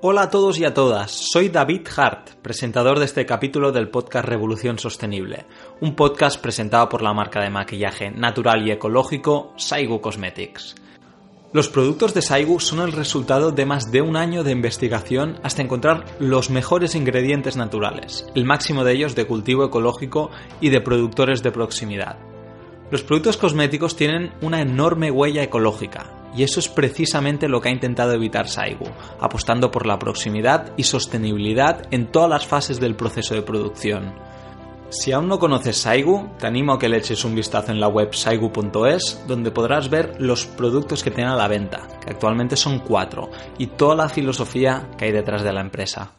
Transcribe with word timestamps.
Hola 0.00 0.22
a 0.22 0.30
todos 0.30 0.60
y 0.60 0.64
a 0.64 0.72
todas, 0.72 1.10
soy 1.10 1.48
David 1.48 1.88
Hart, 1.96 2.30
presentador 2.40 3.00
de 3.00 3.04
este 3.04 3.26
capítulo 3.26 3.72
del 3.72 3.88
podcast 3.88 4.28
Revolución 4.28 4.78
Sostenible, 4.78 5.44
un 5.80 5.96
podcast 5.96 6.40
presentado 6.40 6.88
por 6.88 7.02
la 7.02 7.12
marca 7.12 7.42
de 7.42 7.50
maquillaje 7.50 8.12
natural 8.12 8.64
y 8.64 8.70
ecológico 8.70 9.52
Saigu 9.56 10.00
Cosmetics. 10.00 10.76
Los 11.52 11.68
productos 11.68 12.14
de 12.14 12.22
Saigu 12.22 12.60
son 12.60 12.78
el 12.78 12.92
resultado 12.92 13.50
de 13.50 13.66
más 13.66 13.90
de 13.90 14.00
un 14.00 14.16
año 14.16 14.44
de 14.44 14.52
investigación 14.52 15.40
hasta 15.42 15.62
encontrar 15.62 16.04
los 16.20 16.48
mejores 16.48 16.94
ingredientes 16.94 17.56
naturales, 17.56 18.24
el 18.36 18.44
máximo 18.44 18.84
de 18.84 18.92
ellos 18.92 19.16
de 19.16 19.26
cultivo 19.26 19.64
ecológico 19.64 20.30
y 20.60 20.68
de 20.68 20.80
productores 20.80 21.42
de 21.42 21.50
proximidad. 21.50 22.18
Los 22.92 23.02
productos 23.02 23.36
cosméticos 23.36 23.96
tienen 23.96 24.32
una 24.42 24.62
enorme 24.62 25.10
huella 25.10 25.42
ecológica, 25.42 26.17
y 26.34 26.42
eso 26.42 26.60
es 26.60 26.68
precisamente 26.68 27.48
lo 27.48 27.60
que 27.60 27.68
ha 27.68 27.72
intentado 27.72 28.12
evitar 28.12 28.48
Saigu, 28.48 28.86
apostando 29.20 29.70
por 29.70 29.86
la 29.86 29.98
proximidad 29.98 30.72
y 30.76 30.84
sostenibilidad 30.84 31.86
en 31.90 32.10
todas 32.10 32.30
las 32.30 32.46
fases 32.46 32.80
del 32.80 32.96
proceso 32.96 33.34
de 33.34 33.42
producción. 33.42 34.14
Si 34.90 35.12
aún 35.12 35.28
no 35.28 35.38
conoces 35.38 35.76
Saigu, 35.76 36.30
te 36.38 36.46
animo 36.46 36.72
a 36.72 36.78
que 36.78 36.88
le 36.88 36.96
eches 36.96 37.24
un 37.24 37.34
vistazo 37.34 37.72
en 37.72 37.80
la 37.80 37.88
web 37.88 38.14
saigu.es, 38.14 39.22
donde 39.26 39.50
podrás 39.50 39.90
ver 39.90 40.16
los 40.18 40.46
productos 40.46 41.02
que 41.02 41.10
tienen 41.10 41.32
a 41.32 41.36
la 41.36 41.46
venta, 41.46 41.86
que 42.00 42.10
actualmente 42.10 42.56
son 42.56 42.78
cuatro, 42.78 43.30
y 43.58 43.66
toda 43.66 43.94
la 43.94 44.08
filosofía 44.08 44.88
que 44.96 45.04
hay 45.04 45.12
detrás 45.12 45.42
de 45.42 45.52
la 45.52 45.60
empresa. 45.60 46.12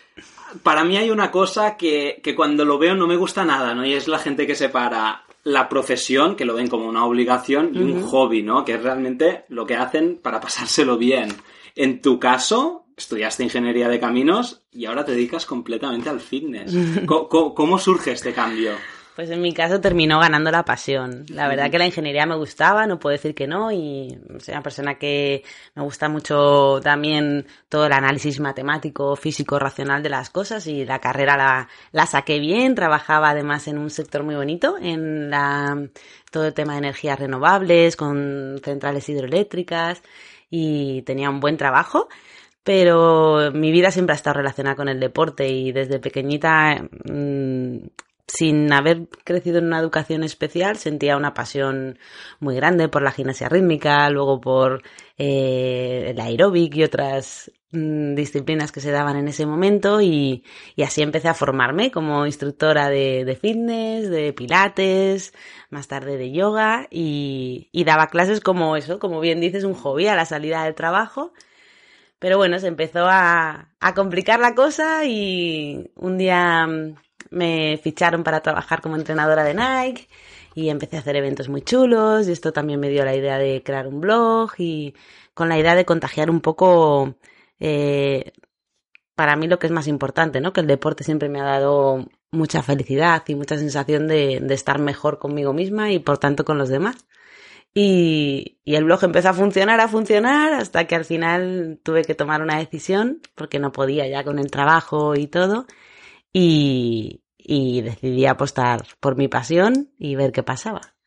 Para 0.62 0.84
mí 0.84 0.98
hay 0.98 1.08
una 1.08 1.30
cosa 1.30 1.78
que, 1.78 2.20
que 2.22 2.34
cuando 2.34 2.66
lo 2.66 2.76
veo 2.76 2.94
no 2.94 3.06
me 3.06 3.16
gusta 3.16 3.46
nada, 3.46 3.74
¿no? 3.74 3.86
Y 3.86 3.94
es 3.94 4.08
la 4.08 4.18
gente 4.18 4.46
que 4.46 4.54
separa 4.54 5.24
la 5.42 5.70
profesión, 5.70 6.36
que 6.36 6.44
lo 6.44 6.54
ven 6.54 6.68
como 6.68 6.86
una 6.86 7.06
obligación, 7.06 7.70
y 7.72 7.78
un 7.78 8.02
hobby, 8.02 8.42
¿no? 8.42 8.66
Que 8.66 8.74
es 8.74 8.82
realmente 8.82 9.46
lo 9.48 9.66
que 9.66 9.76
hacen 9.76 10.20
para 10.22 10.38
pasárselo 10.40 10.98
bien. 10.98 11.34
En 11.78 12.02
tu 12.02 12.18
caso, 12.18 12.86
estudiaste 12.96 13.44
ingeniería 13.44 13.88
de 13.88 14.00
caminos 14.00 14.64
y 14.72 14.86
ahora 14.86 15.04
te 15.04 15.12
dedicas 15.12 15.46
completamente 15.46 16.08
al 16.08 16.18
fitness. 16.18 16.74
¿Cómo, 17.06 17.78
surge 17.78 18.10
este 18.10 18.32
cambio? 18.32 18.72
Pues 19.14 19.30
en 19.30 19.40
mi 19.40 19.54
caso 19.54 19.80
terminó 19.80 20.18
ganando 20.18 20.50
la 20.50 20.64
pasión. 20.64 21.24
La 21.28 21.46
verdad 21.46 21.70
que 21.70 21.78
la 21.78 21.86
ingeniería 21.86 22.26
me 22.26 22.34
gustaba, 22.34 22.88
no 22.88 22.98
puedo 22.98 23.12
decir 23.12 23.32
que 23.32 23.46
no, 23.46 23.70
y 23.70 24.18
soy 24.40 24.54
una 24.54 24.62
persona 24.64 24.98
que 24.98 25.44
me 25.76 25.84
gusta 25.84 26.08
mucho 26.08 26.80
también 26.82 27.46
todo 27.68 27.86
el 27.86 27.92
análisis 27.92 28.40
matemático, 28.40 29.14
físico, 29.14 29.60
racional 29.60 30.02
de 30.02 30.08
las 30.08 30.30
cosas 30.30 30.66
y 30.66 30.84
la 30.84 30.98
carrera 30.98 31.36
la, 31.36 31.68
la 31.92 32.06
saqué 32.06 32.40
bien, 32.40 32.74
trabajaba 32.74 33.30
además 33.30 33.68
en 33.68 33.78
un 33.78 33.90
sector 33.90 34.24
muy 34.24 34.34
bonito, 34.34 34.76
en 34.80 35.30
la, 35.30 35.80
todo 36.32 36.48
el 36.48 36.54
tema 36.54 36.72
de 36.72 36.78
energías 36.78 37.20
renovables, 37.20 37.94
con 37.94 38.60
centrales 38.64 39.08
hidroeléctricas 39.08 40.02
y 40.50 41.02
tenía 41.02 41.30
un 41.30 41.40
buen 41.40 41.56
trabajo, 41.56 42.08
pero 42.62 43.50
mi 43.52 43.72
vida 43.72 43.90
siempre 43.90 44.12
ha 44.12 44.16
estado 44.16 44.38
relacionada 44.38 44.76
con 44.76 44.88
el 44.88 45.00
deporte 45.00 45.48
y 45.48 45.72
desde 45.72 46.00
pequeñita, 46.00 46.82
mm, 47.04 47.78
sin 48.26 48.72
haber 48.72 49.08
crecido 49.24 49.58
en 49.58 49.66
una 49.66 49.78
educación 49.80 50.22
especial, 50.22 50.76
sentía 50.76 51.16
una 51.16 51.32
pasión 51.34 51.98
muy 52.40 52.56
grande 52.56 52.88
por 52.88 53.02
la 53.02 53.12
gimnasia 53.12 53.48
rítmica, 53.48 54.10
luego 54.10 54.40
por 54.40 54.82
eh, 55.16 56.08
el 56.10 56.20
aeróbic 56.20 56.76
y 56.76 56.84
otras 56.84 57.50
disciplinas 57.70 58.72
que 58.72 58.80
se 58.80 58.90
daban 58.90 59.16
en 59.16 59.28
ese 59.28 59.44
momento 59.44 60.00
y, 60.00 60.44
así 60.82 61.02
empecé 61.02 61.28
a 61.28 61.34
formarme 61.34 61.90
como 61.90 62.24
instructora 62.24 62.88
de, 62.88 63.38
fitness, 63.40 64.08
de 64.08 64.32
pilates, 64.32 65.34
más 65.70 65.86
tarde 65.88 66.16
de 66.16 66.32
yoga 66.32 66.86
y, 66.90 67.70
daba 67.84 68.08
clases 68.08 68.40
como 68.40 68.76
eso, 68.76 68.98
como 68.98 69.20
bien 69.20 69.40
dices, 69.40 69.64
un 69.64 69.74
hobby 69.74 70.06
a 70.06 70.16
la 70.16 70.24
salida 70.24 70.64
del 70.64 70.74
trabajo. 70.74 71.32
Pero 72.18 72.36
bueno, 72.36 72.58
se 72.58 72.66
empezó 72.66 73.06
a, 73.06 73.68
a 73.80 73.94
complicar 73.94 74.40
la 74.40 74.54
cosa 74.54 75.04
y 75.04 75.90
un 75.94 76.18
día 76.18 76.66
mm, 76.66 76.94
me 77.30 77.78
ficharon 77.82 78.24
para 78.24 78.40
trabajar 78.40 78.80
como 78.80 78.96
entrenadora 78.96 79.44
de 79.44 79.54
Nike 79.54 80.08
y 80.54 80.70
empecé 80.70 80.96
a 80.96 81.00
hacer 81.00 81.16
eventos 81.16 81.48
muy 81.48 81.62
chulos 81.62 82.28
y 82.28 82.32
esto 82.32 82.52
también 82.52 82.80
me 82.80 82.88
dio 82.90 83.04
la 83.04 83.14
idea 83.14 83.38
de 83.38 83.62
crear 83.62 83.86
un 83.86 84.00
blog 84.00 84.52
y 84.58 84.94
con 85.34 85.48
la 85.48 85.58
idea 85.58 85.76
de 85.76 85.84
contagiar 85.84 86.30
un 86.30 86.40
poco 86.40 87.14
eh, 87.60 88.32
para 89.14 89.36
mí 89.36 89.48
lo 89.48 89.58
que 89.58 89.66
es 89.66 89.72
más 89.72 89.88
importante, 89.88 90.40
¿no? 90.40 90.52
Que 90.52 90.60
el 90.60 90.66
deporte 90.66 91.04
siempre 91.04 91.28
me 91.28 91.40
ha 91.40 91.44
dado 91.44 92.06
mucha 92.30 92.62
felicidad 92.62 93.22
y 93.26 93.34
mucha 93.34 93.58
sensación 93.58 94.06
de, 94.06 94.36
estar 94.50 94.78
mejor 94.78 95.18
conmigo 95.18 95.52
misma 95.52 95.90
y 95.92 95.98
por 95.98 96.18
tanto 96.18 96.44
con 96.44 96.58
los 96.58 96.68
demás. 96.68 97.06
Y, 97.74 98.58
el 98.64 98.84
blog 98.84 99.04
empezó 99.04 99.30
a 99.30 99.34
funcionar, 99.34 99.80
a 99.80 99.88
funcionar, 99.88 100.52
hasta 100.54 100.86
que 100.86 100.94
al 100.96 101.04
final 101.04 101.80
tuve 101.82 102.04
que 102.04 102.14
tomar 102.14 102.42
una 102.42 102.58
decisión, 102.58 103.20
porque 103.34 103.58
no 103.58 103.72
podía 103.72 104.06
ya 104.08 104.24
con 104.24 104.38
el 104.38 104.50
trabajo 104.50 105.14
y 105.16 105.26
todo, 105.26 105.66
y 106.32 107.22
decidí 107.82 108.26
apostar 108.26 108.84
por 109.00 109.16
mi 109.16 109.28
pasión 109.28 109.90
y 109.98 110.16
ver 110.16 110.32
qué 110.32 110.42
pasaba. 110.42 110.97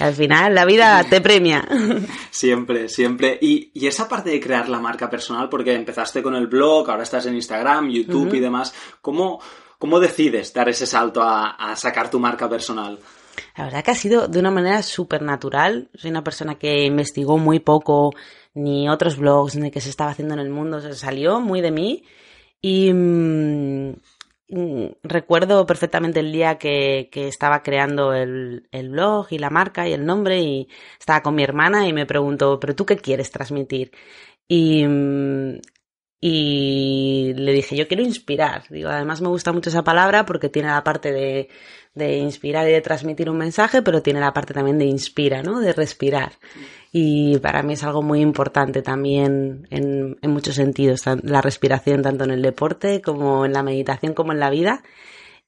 Al 0.00 0.14
final 0.14 0.54
la 0.54 0.64
vida 0.64 1.04
te 1.04 1.20
premia. 1.20 1.66
Siempre, 2.30 2.88
siempre. 2.88 3.38
Y, 3.40 3.70
y, 3.74 3.86
esa 3.86 4.08
parte 4.08 4.30
de 4.30 4.40
crear 4.40 4.68
la 4.68 4.80
marca 4.80 5.10
personal, 5.10 5.48
porque 5.48 5.74
empezaste 5.74 6.22
con 6.22 6.34
el 6.34 6.46
blog, 6.46 6.88
ahora 6.90 7.02
estás 7.02 7.26
en 7.26 7.34
Instagram, 7.34 7.90
YouTube 7.90 8.34
y 8.34 8.40
demás, 8.40 8.72
¿cómo, 9.02 9.40
¿cómo 9.78 10.00
decides 10.00 10.54
dar 10.54 10.68
ese 10.68 10.86
salto 10.86 11.22
a, 11.22 11.50
a 11.50 11.76
sacar 11.76 12.10
tu 12.10 12.18
marca 12.18 12.48
personal? 12.48 12.98
La 13.56 13.64
verdad 13.64 13.84
que 13.84 13.90
ha 13.90 13.94
sido 13.94 14.28
de 14.28 14.38
una 14.38 14.50
manera 14.50 14.82
súper 14.82 15.22
natural. 15.22 15.90
Soy 15.94 16.10
una 16.10 16.24
persona 16.24 16.54
que 16.54 16.84
investigó 16.84 17.36
muy 17.36 17.58
poco 17.58 18.14
ni 18.54 18.88
otros 18.88 19.16
blogs, 19.16 19.56
ni 19.56 19.70
qué 19.70 19.80
se 19.80 19.90
estaba 19.90 20.12
haciendo 20.12 20.34
en 20.34 20.40
el 20.40 20.50
mundo. 20.50 20.80
Se 20.80 20.94
salió 20.94 21.40
muy 21.40 21.60
de 21.60 21.70
mí 21.70 22.04
y 22.60 22.92
mm, 22.92 23.94
recuerdo 25.02 25.66
perfectamente 25.66 26.20
el 26.20 26.32
día 26.32 26.58
que, 26.58 27.08
que 27.12 27.28
estaba 27.28 27.62
creando 27.62 28.12
el, 28.14 28.68
el, 28.72 28.90
blog 28.90 29.28
y 29.30 29.38
la 29.38 29.50
marca 29.50 29.88
y 29.88 29.92
el 29.92 30.04
nombre 30.06 30.40
y 30.40 30.68
estaba 30.98 31.22
con 31.22 31.34
mi 31.34 31.42
hermana 31.42 31.86
y 31.88 31.92
me 31.92 32.06
preguntó, 32.06 32.58
pero 32.60 32.74
tú 32.74 32.86
qué 32.86 32.96
quieres 32.96 33.30
transmitir? 33.30 33.92
Y, 34.48 34.86
mm, 34.86 35.60
y 36.20 37.32
le 37.34 37.52
dije, 37.52 37.76
yo 37.76 37.88
quiero 37.88 38.02
inspirar. 38.02 38.64
Digo, 38.68 38.90
además 38.90 39.20
me 39.22 39.28
gusta 39.28 39.52
mucho 39.52 39.70
esa 39.70 39.84
palabra 39.84 40.26
porque 40.26 40.48
tiene 40.50 40.68
la 40.68 40.84
parte 40.84 41.12
de, 41.12 41.48
de 41.94 42.18
inspirar 42.18 42.68
y 42.68 42.72
de 42.72 42.80
transmitir 42.80 43.28
un 43.28 43.38
mensaje, 43.38 43.82
pero 43.82 44.02
tiene 44.02 44.20
la 44.20 44.32
parte 44.32 44.54
también 44.54 44.78
de 44.78 44.84
inspira, 44.84 45.42
¿no? 45.42 45.60
De 45.60 45.72
respirar. 45.72 46.32
Y 46.92 47.38
para 47.38 47.62
mí 47.62 47.74
es 47.74 47.82
algo 47.82 48.02
muy 48.02 48.20
importante 48.20 48.82
también 48.82 49.66
en, 49.70 50.18
en 50.20 50.30
muchos 50.30 50.54
sentidos, 50.54 51.02
la 51.22 51.40
respiración 51.40 52.02
tanto 52.02 52.24
en 52.24 52.30
el 52.30 52.42
deporte 52.42 53.00
como 53.00 53.44
en 53.44 53.52
la 53.52 53.62
meditación 53.62 54.14
como 54.14 54.32
en 54.32 54.40
la 54.40 54.50
vida. 54.50 54.82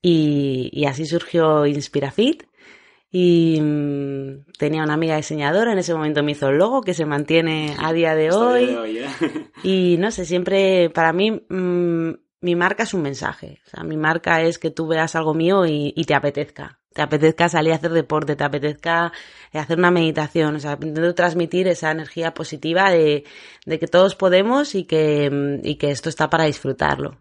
Y, 0.01 0.71
y 0.73 0.87
así 0.87 1.07
surgió 1.07 1.65
InspiraFit 1.65 2.43
y 3.15 3.61
mm, 3.61 4.53
tenía 4.59 4.83
una 4.83 4.95
amiga 4.95 5.17
diseñadora, 5.17 5.73
en 5.73 5.79
ese 5.79 5.93
momento 5.93 6.23
me 6.23 6.33
hizo 6.33 6.49
el 6.49 6.57
logo 6.57 6.81
que 6.81 6.95
se 6.95 7.05
mantiene 7.05 7.77
a 7.79 7.93
día 7.93 8.15
de 8.15 8.31
hoy. 8.31 8.77
¿eh? 8.87 9.07
y 9.63 9.97
no 9.99 10.11
sé, 10.11 10.25
siempre 10.25 10.89
para 10.89 11.13
mí 11.13 11.31
mm, 11.31 12.13
mi 12.43 12.57
marca 12.57 12.83
es 12.83 12.93
un 12.93 13.03
mensaje. 13.03 13.61
O 13.67 13.71
sea, 13.71 13.85
mi 13.85 13.97
marca 13.97 14.43
es 14.43 14.59
que 14.59 14.71
tú 14.71 14.87
veas 14.87 15.15
algo 15.17 15.33
mío 15.33 15.65
y, 15.67 16.05
te 16.05 16.15
apetezca. 16.15 16.79
Te 16.93 17.01
apetezca 17.01 17.49
salir 17.49 17.73
a 17.73 17.77
hacer 17.77 17.93
deporte, 17.93 18.37
te 18.37 18.45
apetezca 18.45 19.13
hacer 19.53 19.79
una 19.79 19.91
meditación. 19.91 20.57
O 20.57 20.61
sea, 20.61 20.73
intento 20.73 21.15
transmitir 21.15 21.69
esa 21.69 21.91
energía 21.91 22.35
positiva 22.35 22.91
de, 22.91 23.25
de 23.65 23.79
que 23.79 23.87
todos 23.87 24.15
podemos 24.15 24.75
y 24.75 24.85
que, 24.85 25.31
mm, 25.31 25.67
y 25.67 25.77
que 25.77 25.91
esto 25.91 26.11
está 26.11 26.29
para 26.29 26.45
disfrutarlo. 26.45 27.17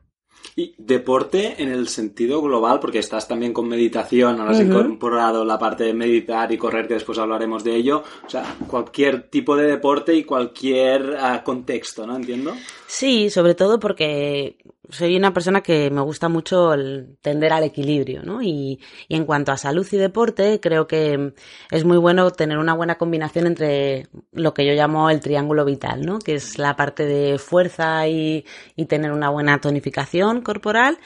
Y 0.55 0.75
deporte 0.77 1.61
en 1.61 1.71
el 1.71 1.87
sentido 1.87 2.41
global, 2.41 2.79
porque 2.79 2.99
estás 2.99 3.27
también 3.27 3.53
con 3.53 3.69
meditación, 3.69 4.39
ahora 4.39 4.51
has 4.51 4.59
incorporado 4.59 5.45
la 5.45 5.57
parte 5.57 5.85
de 5.85 5.93
meditar 5.93 6.51
y 6.51 6.57
correr, 6.57 6.87
que 6.87 6.95
después 6.95 7.17
hablaremos 7.19 7.63
de 7.63 7.75
ello. 7.75 8.03
O 8.25 8.29
sea, 8.29 8.57
cualquier 8.67 9.29
tipo 9.29 9.55
de 9.55 9.67
deporte 9.67 10.13
y 10.13 10.25
cualquier 10.25 11.15
ah, 11.19 11.41
contexto, 11.43 12.05
¿no? 12.05 12.17
Entiendo. 12.17 12.53
Sí, 12.85 13.29
sobre 13.29 13.55
todo 13.55 13.79
porque 13.79 14.57
soy 14.91 15.15
una 15.15 15.33
persona 15.33 15.61
que 15.61 15.89
me 15.89 16.01
gusta 16.01 16.29
mucho 16.29 16.73
el 16.73 17.17
tender 17.21 17.53
al 17.53 17.63
equilibrio, 17.63 18.23
¿no? 18.23 18.41
Y, 18.41 18.79
y, 19.07 19.15
en 19.15 19.25
cuanto 19.25 19.51
a 19.51 19.57
salud 19.57 19.87
y 19.91 19.97
deporte, 19.97 20.59
creo 20.59 20.87
que 20.87 21.33
es 21.71 21.85
muy 21.85 21.97
bueno 21.97 22.29
tener 22.31 22.57
una 22.57 22.73
buena 22.73 22.97
combinación 22.97 23.47
entre 23.47 24.07
lo 24.31 24.53
que 24.53 24.65
yo 24.65 24.73
llamo 24.73 25.09
el 25.09 25.19
triángulo 25.19 25.65
vital, 25.65 26.01
¿no? 26.01 26.19
Que 26.19 26.35
es 26.35 26.57
la 26.57 26.75
parte 26.75 27.05
de 27.05 27.39
fuerza 27.39 28.07
y, 28.07 28.45
y 28.75 28.85
tener 28.85 29.11
una 29.11 29.29
buena 29.29 29.59
tonificación 29.59 30.41
corporal, 30.41 30.99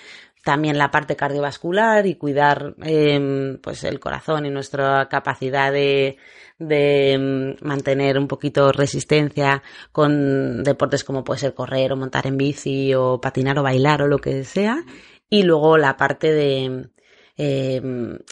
también 0.46 0.78
la 0.78 0.92
parte 0.92 1.16
cardiovascular 1.16 2.06
y 2.06 2.16
cuidar 2.16 2.76
eh, 2.84 3.58
pues 3.64 3.84
el 3.84 4.00
corazón 4.00 4.46
y 4.46 4.52
nuestra 4.52 5.10
capacidad 5.10 5.72
de, 5.72 6.18
de 6.60 7.18
mm, 7.60 7.66
mantener 7.66 8.20
un 8.20 8.28
poquito 8.28 8.72
resistencia 8.72 9.64
con 9.92 10.64
deportes 10.64 11.04
como 11.04 11.24
puede 11.24 11.40
ser 11.40 11.56
correr 11.56 11.92
o 11.92 11.98
montar 11.98 12.28
en 12.28 12.38
bici 12.38 12.94
o 12.94 13.20
patinar 13.20 13.58
o 13.58 13.64
bailar 13.64 14.04
o 14.04 14.08
lo 14.08 14.20
que 14.20 14.44
sea. 14.44 14.86
Y 15.32 15.42
luego 15.42 15.80
la 15.80 15.98
parte 15.98 16.32
de 16.32 16.90
eh, 17.38 17.82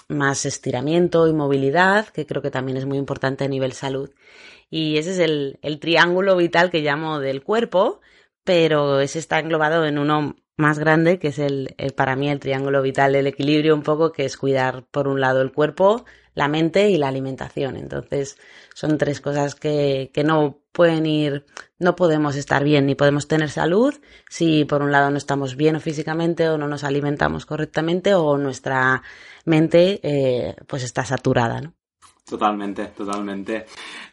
más 0.08 0.46
estiramiento 0.46 1.28
y 1.28 1.34
movilidad, 1.34 2.10
que 2.10 2.28
creo 2.28 2.44
que 2.44 2.52
también 2.52 2.78
es 2.78 2.86
muy 2.86 3.00
importante 3.00 3.44
a 3.44 3.48
nivel 3.48 3.74
salud. 3.74 4.12
Y 4.70 4.98
ese 5.00 5.12
es 5.14 5.20
el, 5.20 5.58
el 5.64 5.80
triángulo 5.80 6.38
vital 6.38 6.70
que 6.70 6.82
llamo 6.82 7.20
del 7.20 7.42
cuerpo, 7.42 8.02
pero 8.44 9.00
ese 9.00 9.18
está 9.18 9.40
englobado 9.40 9.86
en 9.86 9.98
uno 9.98 10.36
más 10.58 10.80
grande, 10.80 11.20
que 11.20 11.30
es 11.30 11.40
el, 11.40 11.76
el, 11.78 11.94
para 11.94 12.16
mí 12.16 12.30
el 12.30 12.40
triángulo 12.40 12.82
vital 12.82 13.14
del 13.14 13.28
equilibrio 13.28 13.74
un 13.76 13.84
poco, 13.84 14.12
que 14.12 14.26
es 14.26 14.38
cuidar 14.38 14.86
por 14.92 15.08
un 15.08 15.20
lado 15.22 15.42
el 15.42 15.52
cuerpo, 15.52 16.06
la 16.36 16.48
mente 16.48 16.90
y 16.90 16.98
la 16.98 17.08
alimentación. 17.08 17.76
Entonces, 17.78 18.38
son 18.74 18.98
tres 18.98 19.22
cosas 19.22 19.56
que, 19.56 20.12
que 20.14 20.24
no 20.24 20.60
pueden 20.72 21.06
ir, 21.06 21.46
no 21.80 21.96
podemos 21.96 22.36
estar 22.36 22.64
bien 22.64 22.86
ni 22.88 22.96
podemos 22.96 23.28
tener 23.28 23.50
salud 23.50 23.94
si 24.30 24.66
por 24.66 24.82
un 24.82 24.92
lado 24.92 25.12
no 25.12 25.18
estamos 25.18 25.56
bien 25.56 25.80
físicamente 25.82 26.50
o 26.50 26.58
no 26.58 26.68
nos 26.68 26.84
alimentamos 26.84 27.46
correctamente 27.46 28.16
o 28.16 28.38
nuestra 28.38 29.04
mente 29.46 30.00
eh, 30.04 30.56
pues 30.68 30.84
está 30.84 31.06
saturada, 31.06 31.62
¿no? 31.62 31.76
Totalmente, 32.26 32.86
totalmente. 32.88 33.66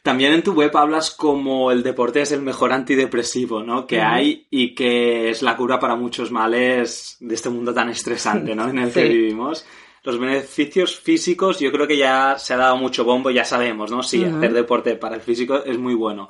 También 0.02 0.32
en 0.32 0.42
tu 0.42 0.52
web 0.52 0.76
hablas 0.76 1.12
como 1.12 1.70
el 1.70 1.82
deporte 1.82 2.22
es 2.22 2.32
el 2.32 2.42
mejor 2.42 2.72
antidepresivo, 2.72 3.62
¿no? 3.62 3.86
Que 3.86 4.00
hay 4.00 4.46
y 4.50 4.74
que 4.74 5.30
es 5.30 5.42
la 5.42 5.56
cura 5.56 5.78
para 5.78 5.94
muchos 5.94 6.32
males 6.32 7.16
de 7.20 7.34
este 7.34 7.50
mundo 7.50 7.72
tan 7.72 7.88
estresante, 7.88 8.54
¿no? 8.54 8.68
En 8.68 8.78
el 8.78 8.92
que 8.92 9.04
vivimos 9.04 9.64
los 10.02 10.18
beneficios 10.18 10.98
físicos 10.98 11.58
yo 11.58 11.70
creo 11.70 11.86
que 11.86 11.96
ya 11.96 12.38
se 12.38 12.54
ha 12.54 12.58
dado 12.58 12.76
mucho 12.76 13.04
bombo, 13.04 13.30
ya 13.30 13.44
sabemos, 13.44 13.90
¿no? 13.90 14.02
Sí, 14.02 14.24
hacer 14.24 14.52
deporte 14.52 14.96
para 14.96 15.16
el 15.16 15.20
físico 15.20 15.62
es 15.64 15.78
muy 15.78 15.94
bueno. 15.94 16.28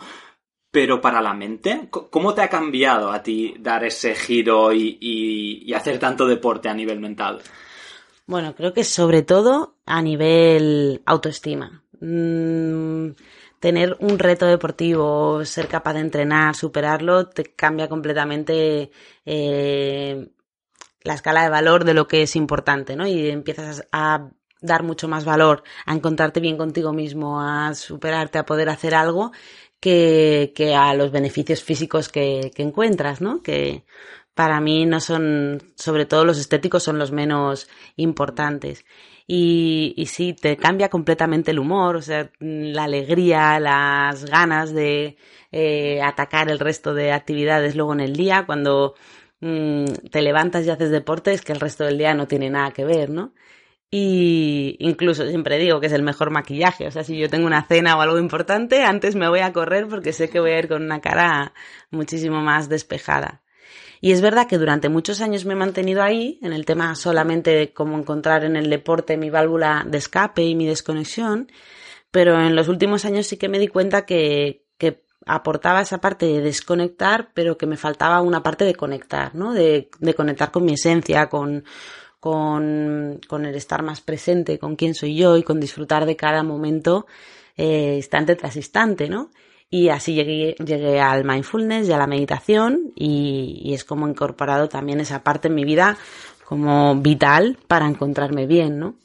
Pero 0.72 1.00
para 1.00 1.20
la 1.20 1.34
mente, 1.34 1.88
¿cómo 1.90 2.32
te 2.32 2.42
ha 2.42 2.48
cambiado 2.48 3.10
a 3.10 3.22
ti 3.22 3.56
dar 3.58 3.84
ese 3.84 4.14
giro 4.14 4.72
y, 4.72 5.72
hacer 5.74 5.98
tanto 5.98 6.26
deporte 6.26 6.68
a 6.68 6.74
nivel 6.74 7.00
mental? 7.00 7.42
Bueno, 8.30 8.54
creo 8.54 8.72
que 8.72 8.84
sobre 8.84 9.22
todo 9.22 9.74
a 9.86 10.00
nivel 10.00 11.02
autoestima. 11.04 11.82
Mm, 12.00 13.08
tener 13.58 13.96
un 13.98 14.20
reto 14.20 14.46
deportivo, 14.46 15.44
ser 15.44 15.66
capaz 15.66 15.94
de 15.94 16.00
entrenar, 16.00 16.54
superarlo, 16.54 17.26
te 17.26 17.42
cambia 17.42 17.88
completamente 17.88 18.92
eh, 19.26 20.28
la 21.02 21.14
escala 21.14 21.42
de 21.42 21.48
valor 21.50 21.84
de 21.84 21.94
lo 21.94 22.06
que 22.06 22.22
es 22.22 22.36
importante, 22.36 22.94
¿no? 22.94 23.04
Y 23.04 23.30
empiezas 23.30 23.88
a 23.90 24.30
dar 24.60 24.84
mucho 24.84 25.08
más 25.08 25.24
valor, 25.24 25.64
a 25.84 25.92
encontrarte 25.92 26.38
bien 26.38 26.56
contigo 26.56 26.92
mismo, 26.92 27.40
a 27.40 27.74
superarte, 27.74 28.38
a 28.38 28.46
poder 28.46 28.68
hacer 28.68 28.94
algo 28.94 29.32
que, 29.80 30.52
que 30.54 30.76
a 30.76 30.94
los 30.94 31.10
beneficios 31.10 31.64
físicos 31.64 32.08
que, 32.08 32.52
que 32.54 32.62
encuentras, 32.62 33.20
¿no? 33.20 33.42
Que 33.42 33.84
para 34.40 34.60
mí 34.60 34.86
no 34.86 35.00
son, 35.00 35.62
sobre 35.76 36.06
todo 36.06 36.24
los 36.24 36.38
estéticos 36.38 36.82
son 36.82 36.98
los 36.98 37.12
menos 37.12 37.68
importantes. 37.96 38.86
Y, 39.26 39.94
sí, 40.08 40.32
te 40.32 40.56
cambia 40.56 40.88
completamente 40.88 41.52
el 41.52 41.58
humor, 41.60 41.96
o 41.96 42.02
sea, 42.02 42.30
la 42.40 42.84
alegría, 42.84 43.60
las 43.60 44.24
ganas 44.24 44.72
de 44.72 45.16
eh, 45.52 46.02
atacar 46.02 46.48
el 46.50 46.58
resto 46.58 46.94
de 46.94 47.12
actividades 47.12 47.76
luego 47.76 47.92
en 47.92 48.00
el 48.00 48.16
día, 48.16 48.44
cuando 48.46 48.94
Mm, 49.40 49.86
te 50.10 50.20
levantas 50.22 50.66
y 50.66 50.70
haces 50.70 50.90
deportes 50.90 51.40
que 51.42 51.52
el 51.52 51.60
resto 51.60 51.84
del 51.84 51.96
día 51.98 52.14
no 52.14 52.26
tiene 52.28 52.50
nada 52.50 52.72
que 52.72 52.84
ver, 52.84 53.08
¿no? 53.10 53.32
Y 53.90 54.76
incluso 54.80 55.26
siempre 55.28 55.58
digo 55.58 55.80
que 55.80 55.88
es 55.88 55.92
el 55.92 56.02
mejor 56.02 56.30
maquillaje. 56.30 56.86
O 56.86 56.90
sea, 56.92 57.04
si 57.04 57.18
yo 57.18 57.28
tengo 57.30 57.46
una 57.46 57.66
cena 57.66 57.96
o 57.96 58.00
algo 58.02 58.18
importante, 58.18 58.84
antes 58.84 59.16
me 59.16 59.28
voy 59.28 59.40
a 59.40 59.52
correr 59.52 59.88
porque 59.88 60.12
sé 60.12 60.30
que 60.30 60.40
voy 60.40 60.52
a 60.52 60.58
ir 60.60 60.68
con 60.68 60.82
una 60.84 61.00
cara 61.00 61.54
muchísimo 61.90 62.40
más 62.42 62.68
despejada. 62.68 63.42
Y 64.00 64.12
es 64.12 64.22
verdad 64.22 64.46
que 64.46 64.58
durante 64.58 64.88
muchos 64.88 65.20
años 65.20 65.44
me 65.44 65.52
he 65.52 65.56
mantenido 65.56 66.02
ahí, 66.02 66.38
en 66.42 66.52
el 66.52 66.64
tema 66.64 66.94
solamente 66.94 67.50
de 67.50 67.72
cómo 67.72 67.98
encontrar 67.98 68.44
en 68.44 68.56
el 68.56 68.70
deporte 68.70 69.18
mi 69.18 69.28
válvula 69.28 69.84
de 69.86 69.98
escape 69.98 70.42
y 70.42 70.54
mi 70.54 70.66
desconexión, 70.66 71.52
pero 72.10 72.40
en 72.40 72.56
los 72.56 72.68
últimos 72.68 73.04
años 73.04 73.26
sí 73.26 73.36
que 73.36 73.48
me 73.48 73.58
di 73.58 73.68
cuenta 73.68 74.06
que, 74.06 74.64
que 74.78 75.04
aportaba 75.26 75.82
esa 75.82 76.00
parte 76.00 76.26
de 76.26 76.40
desconectar, 76.40 77.30
pero 77.34 77.58
que 77.58 77.66
me 77.66 77.76
faltaba 77.76 78.22
una 78.22 78.42
parte 78.42 78.64
de 78.64 78.74
conectar, 78.74 79.34
¿no? 79.34 79.52
De, 79.52 79.90
de 79.98 80.14
conectar 80.14 80.50
con 80.50 80.64
mi 80.64 80.72
esencia, 80.72 81.28
con, 81.28 81.64
con, 82.20 83.20
con, 83.28 83.44
el 83.44 83.54
estar 83.54 83.82
más 83.82 84.00
presente, 84.00 84.58
con 84.58 84.76
quién 84.76 84.94
soy 84.94 85.14
yo 85.14 85.36
y 85.36 85.42
con 85.42 85.60
disfrutar 85.60 86.06
de 86.06 86.16
cada 86.16 86.42
momento, 86.42 87.06
eh, 87.56 87.96
instante 87.96 88.34
tras 88.34 88.56
instante, 88.56 89.08
¿no? 89.10 89.30
Y 89.70 89.88
así 89.88 90.14
llegué, 90.14 90.56
llegué 90.64 91.00
al 91.00 91.24
mindfulness 91.24 91.88
y 91.88 91.92
a 91.92 91.98
la 91.98 92.08
meditación 92.08 92.92
y, 92.96 93.62
y 93.64 93.74
es 93.74 93.84
como 93.84 94.06
he 94.06 94.10
incorporado 94.10 94.68
también 94.68 95.00
esa 95.00 95.22
parte 95.22 95.48
en 95.48 95.54
mi 95.54 95.64
vida 95.64 95.96
como 96.44 96.96
vital 96.96 97.56
para 97.68 97.86
encontrarme 97.86 98.46
bien, 98.46 98.80
¿no? 98.80 98.96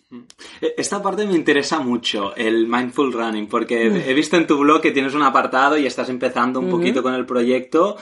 E, 0.62 0.74
esta 0.78 1.02
parte 1.02 1.26
me 1.26 1.36
interesa 1.36 1.80
mucho, 1.80 2.36
el 2.36 2.68
mindful 2.68 3.14
running, 3.14 3.48
porque 3.48 3.86
he 3.86 4.14
visto 4.14 4.38
en 4.38 4.48
tu 4.48 4.58
blog 4.58 4.82
que 4.82 4.92
tienes 4.92 5.14
un 5.14 5.24
apartado 5.24 5.78
y 5.78 5.86
estás 5.86 6.10
empezando 6.10 6.60
un 6.60 6.70
poquito 6.70 7.04
con 7.04 7.14
el 7.14 7.26
proyecto 7.26 7.98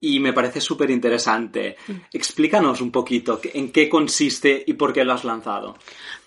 y 0.00 0.20
me 0.20 0.32
parece 0.32 0.60
súper 0.60 0.90
interesante. 0.90 1.76
Explícanos 2.12 2.80
un 2.80 2.90
poquito 2.90 3.40
en 3.52 3.72
qué 3.72 3.88
consiste 3.88 4.64
y 4.66 4.74
por 4.74 4.92
qué 4.92 5.04
lo 5.04 5.12
has 5.12 5.24
lanzado. 5.24 5.76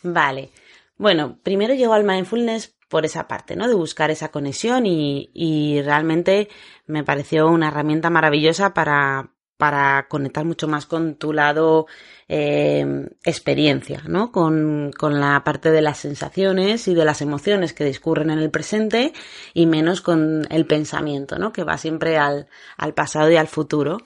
Vale. 0.04 0.50
Bueno, 0.98 1.40
primero 1.42 1.74
llego 1.74 1.94
al 1.94 2.04
mindfulness 2.04 2.76
por 2.90 3.06
esa 3.06 3.28
parte, 3.28 3.56
¿no? 3.56 3.68
De 3.68 3.76
buscar 3.76 4.12
esa 4.12 4.30
conexión 4.30 4.86
y, 4.86 5.30
y 5.34 5.82
realmente 5.82 6.50
me 6.88 7.04
pareció 7.04 7.48
una 7.48 7.70
herramienta 7.70 8.10
maravillosa 8.10 8.74
para, 8.74 9.32
para 9.60 10.08
conectar 10.08 10.46
mucho 10.46 10.70
más 10.70 10.86
con 10.86 11.16
tu 11.16 11.34
lado 11.34 11.86
eh, 12.30 13.10
experiencia, 13.26 14.04
¿no? 14.08 14.32
Con, 14.32 14.92
con, 14.98 15.20
la 15.20 15.44
parte 15.44 15.70
de 15.70 15.82
las 15.82 15.98
sensaciones 15.98 16.88
y 16.88 16.96
de 16.96 17.04
las 17.04 17.22
emociones 17.22 17.74
que 17.74 17.84
discurren 17.84 18.30
en 18.30 18.40
el 18.40 18.52
presente 18.52 19.12
y 19.54 19.66
menos 19.66 20.00
con 20.00 20.48
el 20.50 20.66
pensamiento, 20.66 21.38
¿no? 21.38 21.52
Que 21.52 21.66
va 21.66 21.78
siempre 21.78 22.18
al, 22.18 22.48
al 22.78 22.94
pasado 22.94 23.30
y 23.32 23.36
al 23.36 23.48
futuro. 23.48 23.98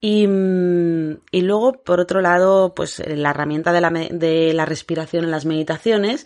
Y, 0.00 0.26
mm, 0.26 1.20
y, 1.30 1.42
luego, 1.42 1.82
por 1.84 2.00
otro 2.00 2.20
lado, 2.20 2.74
pues 2.74 3.02
la 3.06 3.30
herramienta 3.30 3.72
de 3.72 3.80
la, 3.80 3.90
de 3.90 4.52
la 4.54 4.64
respiración 4.66 5.24
en 5.24 5.30
las 5.30 5.44
meditaciones 5.46 6.24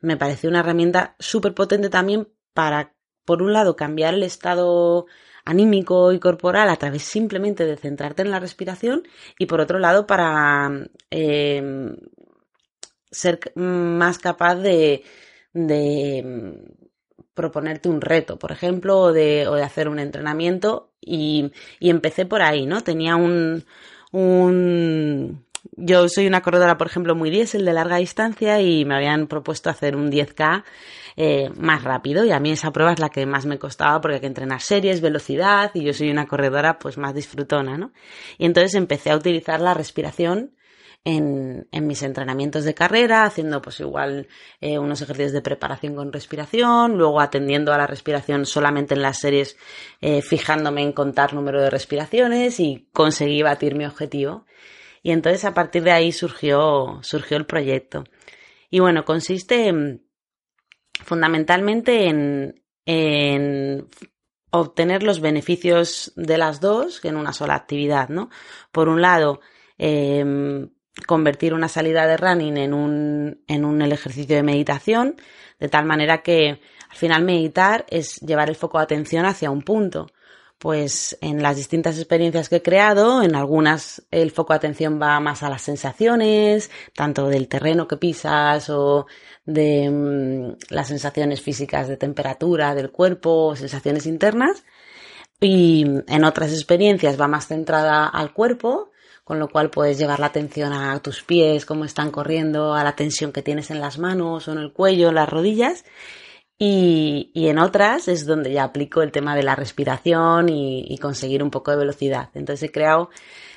me 0.00 0.16
parece 0.16 0.48
una 0.48 0.60
herramienta 0.60 1.16
súper 1.18 1.54
potente 1.54 1.90
también 1.90 2.28
para, 2.54 2.94
por 3.24 3.42
un 3.42 3.52
lado, 3.52 3.76
cambiar 3.76 4.14
el 4.14 4.22
estado 4.22 5.06
anímico 5.44 6.12
y 6.12 6.20
corporal 6.20 6.68
a 6.68 6.76
través 6.76 7.02
simplemente 7.02 7.64
de 7.64 7.76
centrarte 7.76 8.22
en 8.22 8.30
la 8.30 8.40
respiración 8.40 9.04
y 9.38 9.46
por 9.46 9.60
otro 9.60 9.78
lado 9.78 10.06
para 10.06 10.88
eh, 11.10 11.94
ser 13.10 13.40
más 13.54 14.18
capaz 14.18 14.56
de 14.56 15.04
proponerte 17.36 17.88
un 17.88 18.00
reto, 18.00 18.38
por 18.38 18.50
ejemplo, 18.50 18.98
o 18.98 19.12
de, 19.12 19.46
o 19.46 19.54
de 19.54 19.62
hacer 19.62 19.88
un 19.88 20.00
entrenamiento 20.00 20.90
y, 21.00 21.52
empecé 21.80 22.26
por 22.26 22.42
ahí, 22.42 22.66
¿no? 22.66 22.80
Tenía 22.80 23.14
un, 23.14 23.64
un... 24.10 25.44
Yo 25.76 26.08
soy 26.08 26.26
una 26.26 26.42
corredora, 26.42 26.78
por 26.78 26.86
ejemplo, 26.86 27.14
muy 27.14 27.30
diésel 27.30 27.64
de 27.64 27.72
larga 27.72 27.98
distancia 27.98 28.60
y 28.60 28.84
me 28.84 28.96
habían 28.96 29.26
propuesto 29.26 29.68
hacer 29.68 29.94
un 29.94 30.10
10K 30.10 30.64
eh, 31.16 31.50
más 31.56 31.84
rápido 31.84 32.24
y 32.24 32.30
a 32.32 32.40
mí 32.40 32.52
esa 32.52 32.72
prueba 32.72 32.92
es 32.92 33.00
la 33.00 33.10
que 33.10 33.26
más 33.26 33.46
me 33.46 33.58
costaba 33.58 34.00
porque 34.00 34.14
hay 34.14 34.20
que 34.20 34.26
entrenar 34.26 34.60
series, 34.60 35.00
velocidad 35.00 35.70
y 35.74 35.84
yo 35.84 35.92
soy 35.92 36.10
una 36.10 36.26
corredora 36.26 36.78
pues 36.78 36.98
más 36.98 37.14
disfrutona, 37.14 37.76
¿no? 37.76 37.92
Y 38.38 38.46
entonces 38.46 38.74
empecé 38.74 39.10
a 39.10 39.16
utilizar 39.16 39.60
la 39.60 39.74
respiración 39.74 40.55
en, 41.06 41.68
en, 41.70 41.86
mis 41.86 42.02
entrenamientos 42.02 42.64
de 42.64 42.74
carrera, 42.74 43.22
haciendo 43.22 43.62
pues 43.62 43.78
igual 43.78 44.26
eh, 44.60 44.76
unos 44.80 45.00
ejercicios 45.00 45.32
de 45.32 45.40
preparación 45.40 45.94
con 45.94 46.12
respiración, 46.12 46.98
luego 46.98 47.20
atendiendo 47.20 47.72
a 47.72 47.78
la 47.78 47.86
respiración 47.86 48.44
solamente 48.44 48.94
en 48.94 49.02
las 49.02 49.20
series, 49.20 49.56
eh, 50.00 50.20
fijándome 50.20 50.82
en 50.82 50.92
contar 50.92 51.32
número 51.32 51.62
de 51.62 51.70
respiraciones 51.70 52.58
y 52.58 52.88
conseguí 52.92 53.40
batir 53.42 53.76
mi 53.76 53.86
objetivo. 53.86 54.46
Y 55.00 55.12
entonces 55.12 55.44
a 55.44 55.54
partir 55.54 55.84
de 55.84 55.92
ahí 55.92 56.10
surgió, 56.10 56.98
surgió 57.02 57.36
el 57.36 57.46
proyecto. 57.46 58.02
Y 58.68 58.80
bueno, 58.80 59.04
consiste 59.04 59.68
en, 59.68 60.04
fundamentalmente 61.04 62.08
en, 62.08 62.64
en 62.84 63.86
obtener 64.50 65.04
los 65.04 65.20
beneficios 65.20 66.12
de 66.16 66.36
las 66.36 66.60
dos 66.60 67.04
en 67.04 67.14
una 67.14 67.32
sola 67.32 67.54
actividad, 67.54 68.08
¿no? 68.08 68.28
Por 68.72 68.88
un 68.88 69.00
lado, 69.00 69.38
eh, 69.78 70.66
convertir 71.06 71.52
una 71.52 71.68
salida 71.68 72.06
de 72.06 72.16
running 72.16 72.56
en 72.56 72.72
un, 72.72 73.42
en 73.46 73.64
un 73.64 73.82
ejercicio 73.82 74.36
de 74.36 74.42
meditación, 74.42 75.16
de 75.58 75.68
tal 75.68 75.84
manera 75.84 76.22
que 76.22 76.60
al 76.88 76.96
final 76.96 77.24
meditar 77.24 77.84
es 77.90 78.16
llevar 78.20 78.48
el 78.48 78.56
foco 78.56 78.78
de 78.78 78.84
atención 78.84 79.26
hacia 79.26 79.50
un 79.50 79.62
punto. 79.62 80.08
Pues 80.58 81.18
en 81.20 81.42
las 81.42 81.56
distintas 81.56 81.98
experiencias 81.98 82.48
que 82.48 82.56
he 82.56 82.62
creado, 82.62 83.22
en 83.22 83.34
algunas 83.34 84.06
el 84.10 84.30
foco 84.30 84.54
de 84.54 84.58
atención 84.58 84.98
va 85.00 85.20
más 85.20 85.42
a 85.42 85.50
las 85.50 85.60
sensaciones, 85.60 86.70
tanto 86.94 87.28
del 87.28 87.48
terreno 87.48 87.86
que 87.86 87.98
pisas 87.98 88.70
o 88.70 89.06
de 89.44 89.90
mm, 89.90 90.72
las 90.74 90.88
sensaciones 90.88 91.42
físicas 91.42 91.88
de 91.88 91.98
temperatura 91.98 92.74
del 92.74 92.90
cuerpo, 92.90 93.54
sensaciones 93.54 94.06
internas. 94.06 94.64
Y 95.40 95.84
en 96.08 96.24
otras 96.24 96.52
experiencias 96.52 97.20
va 97.20 97.28
más 97.28 97.48
centrada 97.48 98.06
al 98.06 98.32
cuerpo, 98.32 98.90
con 99.26 99.40
lo 99.40 99.48
cual 99.48 99.70
puedes 99.70 99.98
llevar 99.98 100.20
la 100.20 100.26
atención 100.26 100.72
a 100.72 101.00
tus 101.00 101.24
pies, 101.24 101.66
cómo 101.66 101.84
están 101.84 102.12
corriendo, 102.12 102.74
a 102.74 102.84
la 102.84 102.94
tensión 102.94 103.32
que 103.32 103.42
tienes 103.42 103.72
en 103.72 103.80
las 103.80 103.98
manos 103.98 104.46
o 104.46 104.52
en 104.52 104.58
el 104.58 104.72
cuello, 104.72 105.08
en 105.08 105.16
las 105.16 105.28
rodillas. 105.28 105.84
Y, 106.60 107.32
en 107.34 107.58
otras 107.58 108.06
es 108.06 108.24
donde 108.24 108.52
ya 108.52 108.62
aplico 108.62 109.02
el 109.02 109.10
tema 109.10 109.34
de 109.34 109.42
la 109.42 109.56
respiración 109.56 110.48
y, 110.48 110.86
y 110.88 110.98
conseguir 110.98 111.42
un 111.42 111.50
poco 111.50 111.72
de 111.72 111.78
velocidad. 111.78 112.30
Entonces 112.34 112.68
he 112.68 112.72
creado 112.72 113.10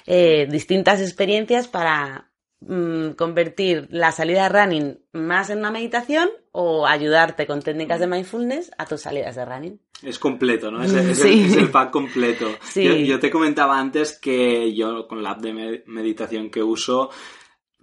eh, 0.07 0.47
distintas 0.49 1.01
experiencias 1.01 1.67
para 1.67 2.28
mm, 2.61 3.11
convertir 3.11 3.87
la 3.91 4.11
salida 4.11 4.43
de 4.43 4.49
running 4.49 4.99
más 5.13 5.49
en 5.49 5.59
una 5.59 5.71
meditación 5.71 6.29
o 6.51 6.87
ayudarte 6.87 7.45
con 7.45 7.61
técnicas 7.61 7.99
de 7.99 8.07
mindfulness 8.07 8.71
a 8.77 8.85
tus 8.85 9.01
salidas 9.01 9.35
de 9.35 9.45
running. 9.45 9.79
Es 10.01 10.17
completo, 10.17 10.71
¿no? 10.71 10.81
Es, 10.83 10.93
es, 10.93 11.23
el, 11.25 11.45
es 11.45 11.55
el, 11.55 11.69
pack 11.69 11.91
completo. 11.91 12.47
Sí. 12.63 12.83
Yo, 12.83 12.93
yo, 12.93 13.19
te 13.19 13.29
comentaba 13.29 13.79
antes 13.79 14.17
que 14.17 14.73
yo 14.73 15.07
con 15.07 15.21
la 15.21 15.31
app 15.31 15.41
de 15.41 15.83
meditación 15.85 16.49
que 16.49 16.63
uso, 16.63 17.09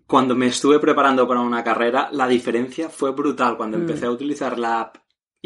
cuando 0.07 0.35
me 0.35 0.47
estuve 0.47 0.79
preparando 0.79 1.27
para 1.27 1.41
una 1.41 1.63
carrera, 1.63 2.09
la 2.13 2.27
diferencia 2.27 2.89
fue 2.89 3.13
brutal. 3.13 3.57
Cuando 3.57 3.77
mm. 3.77 3.81
empecé 3.83 4.07
a 4.07 4.11
utilizar 4.11 4.59
la 4.59 4.81
app 4.81 4.97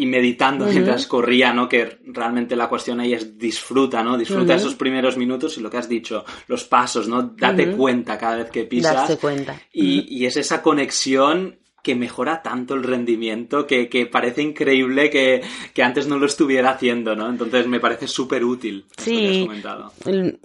y 0.01 0.07
meditando 0.07 0.65
uh 0.65 0.69
-huh. 0.69 0.73
mientras 0.73 1.07
corría, 1.07 1.53
¿no? 1.53 1.69
Que 1.69 1.99
realmente 2.07 2.57
la 2.57 2.69
cuestión 2.69 3.01
ahí 3.01 3.13
es 3.13 3.39
disfruta, 3.39 4.03
¿no? 4.03 4.17
Disfruta 4.17 4.55
uh 4.55 4.57
-huh. 4.57 4.61
esos 4.61 4.75
primeros 4.75 5.19
minutos 5.19 5.59
y 5.59 5.61
lo 5.61 5.69
que 5.69 5.77
has 5.77 5.91
dicho, 5.91 6.25
los 6.49 6.65
pasos, 6.65 7.07
¿no? 7.07 7.35
Date 7.37 7.69
uh 7.69 7.73
-huh. 7.73 7.77
cuenta 7.77 8.17
cada 8.17 8.37
vez 8.37 8.51
que 8.51 8.65
pisas. 8.65 8.95
Darse 8.95 9.19
cuenta. 9.19 9.61
Y, 9.73 10.07
y 10.09 10.25
es 10.25 10.39
esa 10.39 10.63
conexión 10.63 11.59
que 11.83 11.95
mejora 11.95 12.43
tanto 12.43 12.75
el 12.75 12.83
rendimiento 12.83 13.67
que, 13.67 13.89
que 13.89 14.07
parece 14.07 14.43
increíble 14.43 15.11
que, 15.11 15.43
que, 15.75 15.83
antes 15.83 16.07
no 16.07 16.19
lo 16.19 16.27
estuviera 16.27 16.71
haciendo, 16.71 17.15
¿no? 17.15 17.29
Entonces 17.29 17.67
me 17.67 17.81
parece 17.81 18.07
súper 18.07 18.45
útil. 18.45 18.85
Sí, 18.99 19.49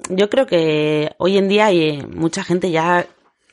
yo 0.09 0.29
creo 0.29 0.45
que 0.45 1.11
hoy 1.17 1.37
en 1.37 1.47
día 1.47 1.67
hay 1.67 2.01
mucha 2.03 2.43
gente 2.43 2.71
ya 2.71 3.05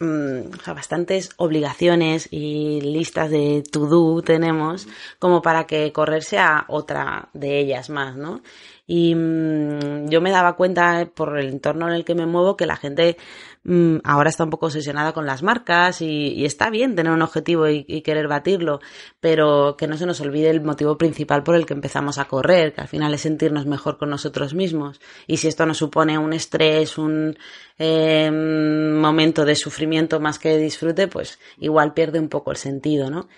mmm, 0.03 0.55
o 0.59 0.63
sea, 0.63 0.75
bastantes 0.75 1.31
obligaciones 1.37 2.29
y 2.31 2.81
listas 2.81 3.31
de 3.31 3.63
to-do 3.71 4.23
tenemos 4.23 4.89
como 5.19 5.43
para 5.43 5.67
que 5.67 5.93
correr 5.93 6.25
sea 6.25 6.65
otra 6.69 7.29
de 7.33 7.61
ellas 7.61 7.89
más, 7.89 8.17
¿no? 8.17 8.43
Y 8.87 9.15
mmm, 9.15 10.09
yo 10.09 10.21
me 10.21 10.31
daba 10.31 10.57
cuenta 10.57 11.09
por 11.15 11.39
el 11.39 11.49
entorno 11.49 11.89
en 11.89 11.95
el 11.95 12.05
que 12.05 12.15
me 12.15 12.27
muevo 12.27 12.57
que 12.57 12.67
la 12.67 12.77
gente 12.77 13.17
mmm, 13.65 13.99
ahora 14.05 14.31
está 14.31 14.45
un 14.45 14.51
poco 14.51 14.67
obsesionada 14.67 15.13
con 15.13 15.27
las 15.27 15.43
marcas 15.43 16.03
y, 16.03 16.45
está 16.45 16.71
bien 16.71 16.97
tener 16.97 17.13
un 17.13 17.23
objetivo 17.23 17.69
y, 17.69 18.03
querer 18.03 18.29
batirlo, 18.29 18.81
pero 19.21 19.77
que 19.77 19.87
no 19.87 19.97
se 19.97 20.07
nos 20.07 20.21
olvide 20.21 20.51
el 20.51 20.61
motivo 20.61 20.99
principal 20.99 21.43
por 21.43 21.55
el 21.55 21.67
que 21.67 21.75
empezamos 21.75 22.19
a 22.19 22.27
correr, 22.27 22.73
que 22.75 22.81
al 22.81 22.89
final 22.89 23.15
es 23.15 23.23
sentirnos 23.23 23.67
mejor 23.67 23.99
con 23.99 24.11
nosotros 24.11 24.55
mismos. 24.55 25.01
Y 25.27 25.37
si 25.39 25.49
esto 25.49 25.67
nos 25.67 25.79
supone 25.79 26.19
un 26.19 26.33
estrés, 26.33 26.99
un 26.99 27.37
eh, 27.79 28.31
momento 28.31 29.45
de 29.45 29.57
sufrimiento 29.57 30.21
más 30.21 30.39
que 30.39 30.51
de 30.51 30.59
disfrute, 30.59 31.09
pues 31.09 31.39
igual 31.59 31.95
pierde 31.95 32.19
un 32.19 32.29
poco 32.29 32.51
el 32.51 32.57
sentido, 32.57 33.11
¿no? 33.11 33.29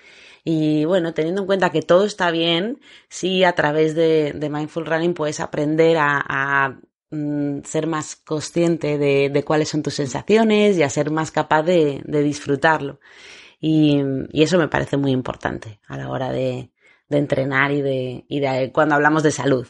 Y 0.44 0.84
bueno, 0.84 1.14
teniendo 1.14 1.40
en 1.40 1.46
cuenta 1.46 1.70
que 1.70 1.80
todo 1.80 2.04
está 2.04 2.30
bien, 2.30 2.80
sí 3.08 3.44
a 3.44 3.54
través 3.54 3.94
de, 3.94 4.32
de 4.32 4.50
Mindful 4.50 4.84
Running 4.84 5.14
puedes 5.14 5.40
aprender 5.40 5.96
a, 5.96 6.22
a 6.28 6.80
mm, 7.10 7.62
ser 7.64 7.86
más 7.86 8.16
consciente 8.16 8.98
de, 8.98 9.30
de, 9.30 9.44
cuáles 9.44 9.70
son 9.70 9.82
tus 9.82 9.94
sensaciones 9.94 10.76
y 10.76 10.82
a 10.82 10.90
ser 10.90 11.10
más 11.10 11.30
capaz 11.30 11.62
de, 11.62 12.02
de 12.04 12.22
disfrutarlo. 12.22 13.00
Y, 13.58 14.02
y, 14.32 14.42
eso 14.42 14.58
me 14.58 14.68
parece 14.68 14.98
muy 14.98 15.12
importante 15.12 15.80
a 15.86 15.96
la 15.96 16.10
hora 16.10 16.30
de, 16.30 16.70
de 17.08 17.18
entrenar 17.18 17.72
y 17.72 17.80
de, 17.80 18.26
y 18.28 18.40
de 18.40 18.70
cuando 18.72 18.94
hablamos 18.96 19.22
de 19.22 19.30
salud. 19.30 19.66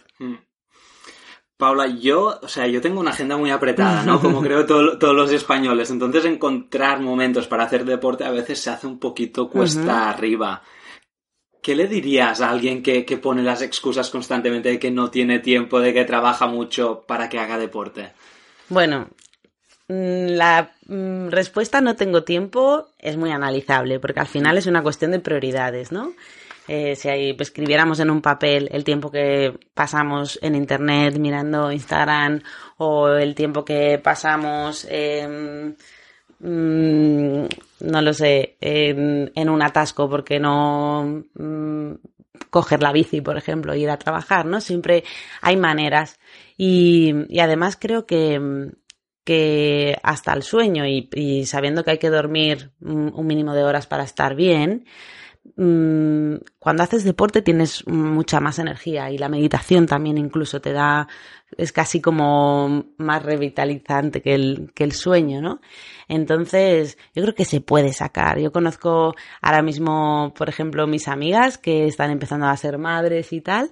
Paula, 1.65 1.87
yo, 1.87 2.39
o 2.43 2.47
sea, 2.47 2.67
yo 2.67 2.83
tengo 2.83 3.01
una 3.01 3.13
agenda 3.13 3.39
muy 3.39 3.51
apretada, 3.51 4.03
¿no? 4.03 4.21
Como 4.21 4.43
creo 4.43 4.67
todo, 4.67 4.99
todos 4.99 5.17
los 5.17 5.33
españoles. 5.33 5.91
Entonces, 5.91 6.27
encontrar 6.27 7.01
momentos 7.01 7.47
para 7.47 7.65
hacer 7.65 7.87
deporte 7.87 8.23
a 8.23 8.31
veces 8.31 8.61
se 8.61 8.69
hace 8.69 8.87
un 8.87 8.99
poquito 8.99 9.49
cuesta 9.49 9.81
uh 9.81 9.87
-huh. 9.87 10.09
arriba. 10.11 10.63
¿Qué 11.63 11.75
le 11.75 11.87
dirías 11.87 12.43
a 12.43 12.51
alguien 12.51 12.83
que, 12.83 13.07
que, 13.07 13.17
pone 13.17 13.43
las 13.43 13.63
excusas 13.63 14.11
constantemente 14.11 14.69
de 14.69 14.79
que 14.79 14.91
no 14.91 15.11
tiene 15.11 15.39
tiempo, 15.39 15.81
de 15.81 15.95
que 15.95 16.05
trabaja 16.05 16.47
mucho 16.47 17.07
para 17.09 17.31
que 17.31 17.39
haga 17.39 17.57
deporte? 17.57 18.13
Bueno, 18.69 19.09
mm, 19.89 20.27
la 20.37 20.71
mm, 20.87 21.29
respuesta 21.29 21.81
no 21.81 21.97
tengo 21.97 22.25
tiempo 22.25 22.89
es 22.99 23.17
muy 23.17 23.31
analizable, 23.31 24.01
porque 24.01 24.21
al 24.21 24.27
final 24.27 24.59
es 24.59 24.67
una 24.67 24.83
cuestión 24.83 25.13
de 25.13 25.21
prioridades, 25.21 25.93
¿no? 25.93 26.13
Eh, 26.67 26.97
si 26.97 27.09
ahí 27.09 27.37
escribiéramos 27.39 28.01
en 28.01 28.11
un 28.11 28.23
papel 28.23 28.69
el 28.73 28.85
tiempo 28.85 29.11
que 29.11 29.59
pasamos 29.75 30.39
en 30.43 30.55
internet 30.55 31.19
mirando 31.19 31.71
Instagram 31.71 32.41
o 32.79 33.09
el 33.09 33.35
tiempo 33.35 33.65
que 33.65 34.01
pasamos 34.03 34.87
eh, 34.91 35.75
no 36.41 38.03
lo 38.03 38.13
sé 38.13 38.57
en, 38.61 39.49
un 39.49 39.63
atasco 39.63 40.09
porque 40.09 40.39
no 40.41 41.25
mmm, 41.35 41.93
coger 42.51 42.83
la 42.83 42.93
bici 42.93 43.21
por 43.21 43.37
ejemplo 43.37 43.75
ir 43.75 43.91
a 43.91 43.99
trabajar 43.99 44.47
no 44.47 44.61
siempre 44.61 45.05
hay 45.41 45.57
maneras. 45.57 46.19
Y, 46.57 47.13
además 47.41 47.77
creo 47.81 48.07
que 48.07 48.71
que 49.25 49.97
hasta 50.03 50.35
el 50.35 50.43
sueño 50.43 50.85
y, 50.87 51.47
sabiendo 51.47 51.83
que 51.83 51.93
hay 51.93 51.99
que 51.99 52.11
dormir 52.11 52.73
un 52.81 53.27
mínimo 53.27 53.55
de 53.55 53.65
horas 53.65 53.87
para 53.87 54.05
estar 54.05 54.35
bien, 54.35 54.85
mm, 54.85 55.24
cuando 55.57 56.83
haces 56.83 57.05
deporte 57.05 57.41
tienes 57.41 57.87
mucha 57.87 58.41
más 58.41 58.59
energía 58.59 59.11
y 59.11 59.19
la 59.19 59.29
meditación 59.29 59.87
también 59.87 60.19
incluso 60.19 60.61
te 60.61 60.73
da, 60.73 61.07
es 61.57 61.71
casi 61.71 62.01
como 62.01 62.87
más 62.97 63.23
revitalizante 63.23 64.21
que 64.21 64.35
el, 64.35 64.73
que 64.75 64.83
el 64.83 64.93
sueño, 64.93 65.41
¿no? 65.41 65.61
Entonces, 66.09 66.99
yo 67.15 67.23
creo 67.23 67.35
que 67.35 67.45
se 67.45 67.61
puede 67.61 67.93
sacar. 67.93 68.41
Yo 68.41 68.51
conozco 68.51 69.15
ahora 69.41 69.63
mismo, 69.63 70.35
por 70.37 70.49
ejemplo, 70.49 70.87
mis 70.87 71.07
amigas 71.07 71.57
que 71.59 71.87
están 71.87 72.11
empezando 72.11 72.47
a 72.47 72.57
ser 72.57 72.79
madres 72.79 73.33
y 73.33 73.41
tal, 73.41 73.71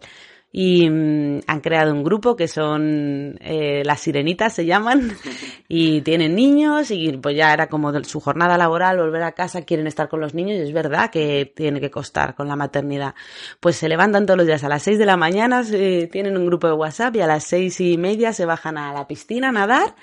y 0.52 0.88
mm, 0.88 1.40
han 1.46 1.60
creado 1.60 1.92
un 1.94 2.04
grupo 2.04 2.36
que 2.36 2.46
son 2.46 3.38
eh, 3.40 3.82
las 3.86 4.00
sirenitas 4.00 4.52
se 4.52 4.66
llaman 4.66 5.16
y 5.68 6.02
tienen 6.02 6.34
niños 6.34 6.90
y 6.90 7.12
pues 7.12 7.34
ya 7.34 7.54
era 7.54 7.68
como 7.68 7.92
su 8.04 8.20
jornada 8.20 8.58
laboral 8.58 8.98
volver 8.98 9.22
a 9.22 9.32
casa 9.32 9.62
quieren 9.62 9.86
estar 9.86 10.10
con 10.10 10.20
los 10.20 10.34
niños 10.34 10.58
y 10.58 10.62
es 10.62 10.72
verdad 10.72 11.10
que 11.10 11.50
tiene 11.56 11.80
que 11.80 11.90
costar 11.90 12.34
con 12.34 12.48
la 12.48 12.56
maternidad. 12.56 13.14
Pues 13.60 13.76
se 13.76 13.88
levantan 13.88 14.26
todos 14.26 14.36
los 14.36 14.46
días 14.46 14.62
a 14.62 14.68
las 14.68 14.82
6 14.82 14.98
de 14.98 15.06
la 15.06 15.16
mañana 15.16 15.62
tienen 15.64 16.36
un 16.36 16.46
grupo 16.46 16.66
de 16.66 16.74
WhatsApp 16.74 17.16
y 17.16 17.20
a 17.20 17.26
las 17.26 17.44
seis 17.44 17.80
y 17.80 17.96
media 17.96 18.32
se 18.32 18.44
bajan 18.44 18.76
a 18.76 18.92
la 18.92 19.08
piscina 19.08 19.48
a 19.48 19.52
nadar 19.52 19.94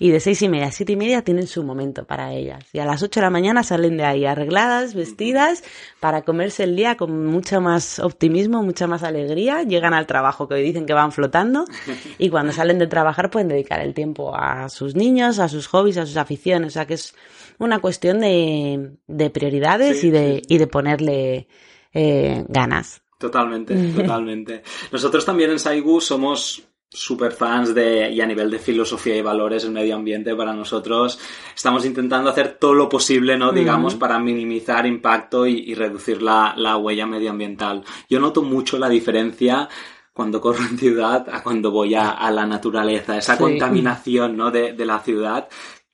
y 0.00 0.10
de 0.10 0.18
seis 0.18 0.40
y 0.42 0.48
media 0.48 0.66
a 0.66 0.72
siete 0.72 0.92
y 0.92 0.96
media 0.96 1.22
tienen 1.22 1.46
su 1.46 1.62
momento 1.62 2.06
para 2.06 2.32
ellas. 2.32 2.64
Y 2.72 2.78
a 2.78 2.86
las 2.86 3.02
ocho 3.02 3.20
de 3.20 3.26
la 3.26 3.30
mañana 3.30 3.62
salen 3.62 3.98
de 3.98 4.04
ahí 4.04 4.24
arregladas, 4.24 4.94
vestidas, 4.94 5.62
para 6.00 6.22
comerse 6.22 6.64
el 6.64 6.74
día 6.74 6.96
con 6.96 7.26
mucho 7.26 7.60
más 7.60 7.98
optimismo, 7.98 8.62
mucha 8.62 8.86
más 8.86 9.02
alegría. 9.02 9.62
Llegan 9.62 9.92
al 9.92 10.06
trabajo 10.06 10.48
que 10.48 10.54
hoy 10.54 10.62
dicen 10.62 10.86
que 10.86 10.94
van 10.94 11.12
flotando 11.12 11.66
y 12.18 12.30
cuando 12.30 12.52
salen 12.52 12.78
de 12.78 12.86
trabajar 12.86 13.30
pueden 13.30 13.48
dedicar 13.48 13.80
el 13.80 13.92
tiempo 13.92 14.34
a 14.34 14.70
sus 14.70 14.96
niños, 14.96 15.38
a 15.38 15.48
sus 15.48 15.66
hobbies, 15.66 15.98
a 15.98 16.06
sus 16.06 16.16
aficiones. 16.16 16.68
O 16.68 16.70
sea 16.72 16.86
que 16.86 16.94
es 16.94 17.14
una 17.58 17.78
cuestión 17.80 18.20
de, 18.20 18.92
de 19.06 19.30
prioridades 19.30 20.02
y, 20.02 20.10
de, 20.10 20.40
y 20.48 20.56
de 20.56 20.66
ponerle 20.66 21.46
eh, 21.92 22.42
ganas. 22.48 23.02
Totalmente, 23.18 23.74
totalmente. 23.94 24.62
Nosotros 24.90 25.26
también 25.26 25.50
en 25.50 25.58
Saigu 25.58 26.00
somos 26.00 26.62
super 26.92 27.30
fans 27.32 27.72
de, 27.72 28.10
y 28.10 28.20
a 28.20 28.26
nivel 28.26 28.50
de 28.50 28.58
filosofía 28.58 29.16
y 29.16 29.22
valores 29.22 29.64
el 29.64 29.70
medio 29.70 29.94
ambiente 29.94 30.34
para 30.34 30.52
nosotros 30.52 31.20
estamos 31.54 31.84
intentando 31.84 32.30
hacer 32.30 32.58
todo 32.58 32.74
lo 32.74 32.88
posible, 32.88 33.38
¿no? 33.38 33.52
Digamos, 33.52 33.94
para 33.94 34.18
minimizar 34.18 34.86
impacto 34.86 35.46
y, 35.46 35.74
reducir 35.74 36.20
la, 36.20 36.52
la, 36.56 36.76
huella 36.76 37.06
medioambiental. 37.06 37.84
Yo 38.08 38.18
noto 38.18 38.42
mucho 38.42 38.76
la 38.78 38.88
diferencia 38.88 39.68
cuando 40.12 40.40
corro 40.40 40.64
en 40.64 40.78
ciudad 40.78 41.28
a 41.30 41.42
cuando 41.42 41.70
voy 41.70 41.94
a, 41.94 42.10
a 42.10 42.30
la 42.32 42.44
naturaleza, 42.44 43.16
esa 43.16 43.38
contaminación, 43.38 44.36
¿no? 44.36 44.50
De, 44.50 44.72
de 44.72 44.84
la 44.84 44.98
ciudad 44.98 45.48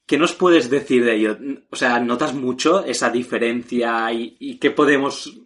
¿Qué 0.06 0.18
nos 0.18 0.34
puedes 0.34 0.70
decir 0.70 1.04
de 1.04 1.16
ello? 1.16 1.36
O 1.70 1.74
sea, 1.74 1.98
¿notas 1.98 2.32
mucho 2.32 2.84
esa 2.84 3.10
diferencia 3.10 4.12
y, 4.12 4.36
y, 4.38 4.58
qué 4.58 4.70
podemos 4.70 5.36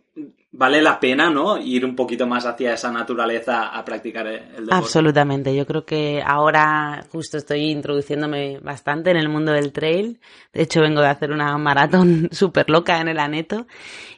vale 0.53 0.83
la 0.83 0.99
pena, 0.99 1.31
¿no? 1.31 1.59
Ir 1.59 1.85
un 1.85 1.95
poquito 1.95 2.27
más 2.27 2.45
hacia 2.45 2.75
esa 2.75 2.91
naturaleza 2.91 3.69
a 3.69 3.85
practicar 3.85 4.27
el 4.27 4.41
deporte. 4.49 4.75
Absolutamente. 4.75 5.55
Yo 5.55 5.67
creo 5.67 5.85
que 5.85 6.23
ahora 6.25 7.07
justo 7.11 7.39
estoy 7.39 7.71
introduciéndome 7.71 8.59
bastante 8.59 9.11
en 9.11 9.17
el 9.17 9.29
mundo 9.29 9.53
del 9.53 9.73
trail. 9.73 10.21
De 10.53 10.63
hecho, 10.63 10.81
vengo 10.81 11.01
de 11.01 11.09
hacer 11.09 11.31
una 11.31 11.57
maratón 11.59 12.29
súper 12.33 12.69
loca 12.69 13.01
en 13.01 13.09
el 13.09 13.19
Aneto 13.19 13.67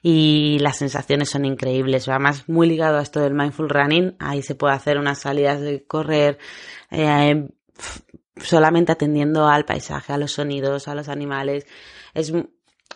y 0.02 0.58
las 0.60 0.78
sensaciones 0.78 1.30
son 1.30 1.44
increíbles. 1.44 2.08
Además, 2.08 2.48
muy 2.48 2.68
ligado 2.68 2.98
a 2.98 3.02
esto 3.02 3.20
del 3.20 3.34
mindful 3.34 3.68
running. 3.68 4.16
Ahí 4.18 4.42
se 4.42 4.54
puede 4.54 4.74
hacer 4.74 4.98
unas 4.98 5.20
salidas 5.20 5.60
de 5.60 5.84
correr. 5.84 6.38
Eh, 6.90 7.48
solamente 8.36 8.92
atendiendo 8.92 9.46
al 9.46 9.64
paisaje, 9.64 10.12
a 10.12 10.18
los 10.18 10.32
sonidos, 10.32 10.88
a 10.88 10.94
los 10.94 11.08
animales. 11.08 11.66
Es 12.14 12.32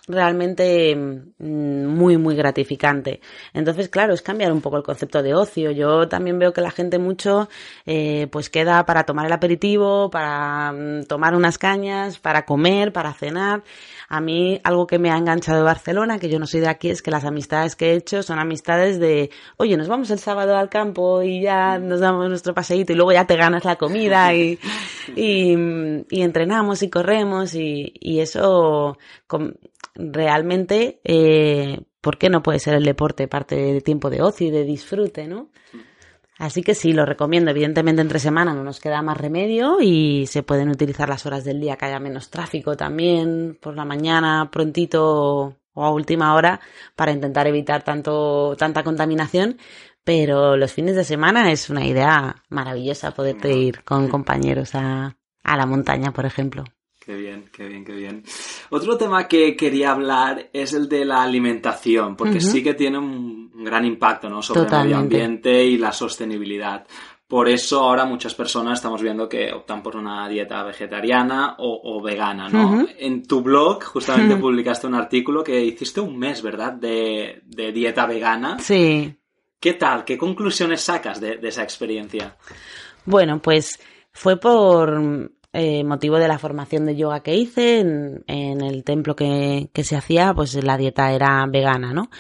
realmente 0.07 0.95
mm, 0.95 1.87
muy, 1.87 2.17
muy 2.17 2.37
gratificante. 2.37 3.21
Entonces, 3.53 3.89
claro, 3.89 4.15
es 4.15 4.23
cambiar 4.23 4.53
un 4.53 4.61
poco 4.61 4.77
el 4.77 4.83
concepto 4.83 5.23
de 5.23 5.35
ocio. 5.35 5.71
Yo 5.71 6.09
también 6.09 6.39
veo 6.39 6.53
que 6.53 6.61
la 6.61 6.71
gente 6.71 6.99
mucho, 6.99 7.49
eh, 7.87 8.29
pues 8.31 8.51
queda 8.51 8.85
para 8.87 9.05
tomar 9.05 9.27
el 9.27 9.33
aperitivo, 9.33 10.11
para 10.11 10.73
mm, 10.73 11.05
tomar 11.05 11.35
unas 11.35 11.59
cañas, 11.59 12.19
para 12.19 12.45
comer, 12.45 12.93
para 12.93 13.13
cenar. 13.13 13.63
A 14.09 14.21
mí, 14.21 14.61
algo 14.65 14.87
que 14.87 14.99
me 14.99 15.11
ha 15.11 15.17
enganchado 15.17 15.59
de 15.59 15.65
Barcelona, 15.65 16.19
que 16.19 16.29
yo 16.29 16.39
no 16.39 16.47
soy 16.47 16.61
de 16.61 16.69
aquí, 16.69 16.91
es 16.91 17.03
que 17.03 17.11
las 17.11 17.25
amistades 17.25 17.77
que 17.77 17.93
he 17.93 17.97
hecho 17.97 18.23
son 18.23 18.39
amistades 18.39 19.01
de, 19.01 19.31
oye, 19.57 19.77
nos 19.77 19.89
vamos 19.89 20.11
el 20.11 20.19
sábado 20.19 20.57
al 20.57 20.69
campo 20.69 21.23
y 21.23 21.43
ya 21.43 21.79
nos 21.79 22.01
damos 22.01 22.29
nuestro 22.29 22.55
paseíto 22.55 22.93
y 22.93 22.97
luego 22.97 23.13
ya 23.13 23.27
te 23.27 23.37
ganas 23.37 23.65
la 23.65 23.77
comida 23.77 24.33
y, 24.35 24.59
y, 25.17 25.57
y 26.11 26.23
entrenamos 26.23 26.83
y 26.83 26.91
corremos 26.91 27.55
y, 27.55 27.93
y 27.99 28.21
eso, 28.21 28.99
realmente, 29.95 31.01
eh, 31.05 31.81
¿por 32.01 32.19
qué 32.19 32.31
no 32.31 32.43
puede 32.43 32.61
ser 32.61 32.75
el 32.75 32.85
deporte 32.85 33.29
parte 33.29 33.57
de 33.57 33.81
tiempo 33.81 34.11
de 34.11 34.23
ocio 34.23 34.49
y 34.49 34.51
de 34.51 34.65
disfrute, 34.65 35.27
no? 35.27 35.51
Así 36.39 36.63
que 36.63 36.75
sí, 36.75 36.93
lo 36.93 37.07
recomiendo. 37.07 37.51
Evidentemente 37.51 38.03
entre 38.03 38.19
semana 38.19 38.53
no 38.53 38.63
nos 38.63 38.81
queda 38.81 39.01
más 39.03 39.17
remedio 39.17 39.79
y 39.81 40.27
se 40.27 40.43
pueden 40.43 40.69
utilizar 40.69 41.09
las 41.09 41.25
horas 41.25 41.45
del 41.45 41.61
día 41.61 41.77
que 41.77 41.87
haya 41.87 41.99
menos 41.99 42.31
tráfico 42.31 42.77
también, 42.77 43.59
por 43.61 43.75
la 43.75 43.85
mañana, 43.85 44.51
prontito 44.51 45.57
o 45.73 45.85
a 45.85 45.91
última 45.91 46.35
hora, 46.35 46.61
para 46.95 47.13
intentar 47.13 47.47
evitar 47.47 47.83
tanto, 47.83 48.55
tanta 48.57 48.83
contaminación. 48.83 49.59
Pero 50.05 50.57
los 50.57 50.73
fines 50.73 50.95
de 50.95 51.05
semana 51.05 51.51
es 51.51 51.71
una 51.71 51.85
idea 51.85 52.45
maravillosa 52.49 53.13
poderte 53.13 53.53
ir 53.53 53.83
con 53.83 54.09
compañeros 54.09 54.75
a, 54.75 55.17
a 55.43 55.57
la 55.57 55.67
montaña, 55.67 56.13
por 56.13 56.27
ejemplo. 56.27 56.65
Qué 57.07 57.15
bien, 57.15 57.49
qué 57.53 57.69
bien, 57.69 57.85
qué 57.85 57.93
bien. 57.93 58.25
Otro 58.71 58.97
tema 58.97 59.29
que 59.29 59.55
quería 59.55 59.93
hablar 59.93 60.51
es 60.53 60.73
el 60.73 60.89
de 60.89 61.05
la 61.05 61.23
alimentación, 61.23 62.17
porque 62.17 62.41
sí 62.41 62.65
que 62.65 62.75
tiene 62.75 62.99
un 62.99 63.63
gran 63.63 63.85
impacto 63.85 64.29
¿no? 64.29 64.43
sobre 64.43 64.63
el 64.63 64.83
medio 64.83 64.97
ambiente 64.97 65.65
y 65.65 65.79
la 65.79 65.93
sostenibilidad. 65.93 66.85
Por 67.29 67.49
eso 67.49 67.79
ahora 67.79 68.07
muchas 68.07 68.35
personas 68.35 68.81
estamos 68.81 69.01
viendo 69.03 69.29
que 69.29 69.53
optan 69.53 69.85
por 69.85 69.95
una 69.95 70.29
dieta 70.29 70.65
vegetariana 70.65 71.55
o, 71.59 72.03
vegana, 72.03 72.49
¿no? 72.49 72.85
En 72.99 73.25
tu 73.25 73.41
blog 73.41 73.85
justamente 73.85 74.35
publicaste 74.37 74.89
un 74.89 74.97
artículo 74.97 75.45
que 75.45 75.65
hiciste 75.65 76.01
un 76.01 76.19
mes, 76.19 76.43
¿verdad? 76.43 76.73
De, 76.73 77.43
dieta 77.73 78.05
vegana. 78.07 78.59
Sí. 78.59 79.15
¿Qué 79.61 79.75
tal? 79.75 80.05
¿Qué 80.05 80.19
conclusiones 80.19 80.81
sacas 80.81 81.21
de 81.21 81.39
esa 81.41 81.63
experiencia? 81.63 82.37
Bueno, 83.05 83.41
pues 83.41 83.79
fue 84.17 84.39
por 84.39 85.31
eh, 85.59 85.85
motivo 85.85 86.19
de 86.19 86.29
la 86.29 86.39
formación 86.39 86.85
de 86.85 86.97
yoga 86.97 87.21
que 87.21 87.35
hice 87.35 87.81
en, 87.81 88.25
el 88.27 88.85
templo 88.85 89.17
que, 89.17 89.71
se 89.75 89.97
hacía, 89.97 90.35
pues 90.35 90.63
la 90.63 90.77
dieta 90.77 91.11
era 91.13 91.47
vegana, 91.49 91.95
¿no? 91.95 92.11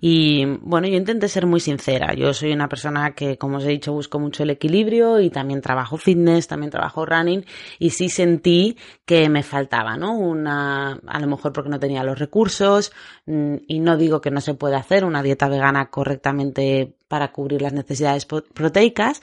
Y 0.00 0.44
bueno, 0.62 0.88
yo 0.88 0.96
intenté 0.96 1.28
ser 1.28 1.46
muy 1.46 1.60
sincera. 1.60 2.14
Yo 2.14 2.34
soy 2.34 2.50
una 2.52 2.68
persona 2.68 3.14
que, 3.14 3.38
como 3.38 3.58
os 3.58 3.64
he 3.64 3.68
dicho, 3.68 3.92
busco 3.92 4.18
mucho 4.18 4.42
el 4.42 4.50
equilibrio 4.50 5.20
y 5.20 5.30
también 5.30 5.60
trabajo 5.60 5.98
fitness, 5.98 6.48
también 6.48 6.72
trabajo 6.72 7.06
running 7.06 7.44
y 7.78 7.90
sí 7.90 8.08
sentí 8.08 8.76
que 9.04 9.28
me 9.28 9.44
faltaba, 9.44 9.96
¿no? 9.96 10.18
Una, 10.18 10.98
a 11.06 11.20
lo 11.20 11.28
mejor 11.28 11.52
porque 11.52 11.70
no 11.70 11.78
tenía 11.78 12.02
los 12.02 12.18
recursos 12.18 12.90
mm, 13.26 13.54
y 13.68 13.78
no 13.78 13.96
digo 13.98 14.20
que 14.20 14.32
no 14.32 14.40
se 14.40 14.54
pueda 14.54 14.78
hacer 14.78 15.04
una 15.04 15.22
dieta 15.22 15.48
vegana 15.48 15.90
correctamente 15.90 16.96
para 17.10 17.32
cubrir 17.32 17.60
las 17.60 17.72
necesidades 17.72 18.24
proteicas, 18.24 19.20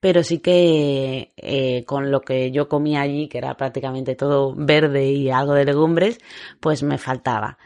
pero 0.00 0.24
sí 0.24 0.38
que 0.38 1.32
eh, 1.36 1.84
con 1.86 2.10
lo 2.10 2.22
que 2.22 2.50
yo 2.50 2.68
comía 2.68 3.02
allí, 3.02 3.28
que 3.28 3.38
era 3.38 3.56
prácticamente 3.56 4.16
todo 4.16 4.54
verde 4.56 5.10
y 5.10 5.30
algo 5.30 5.54
de 5.54 5.64
legumbres, 5.66 6.18
pues 6.60 6.82
me 6.82 6.98
faltaba. 6.98 7.58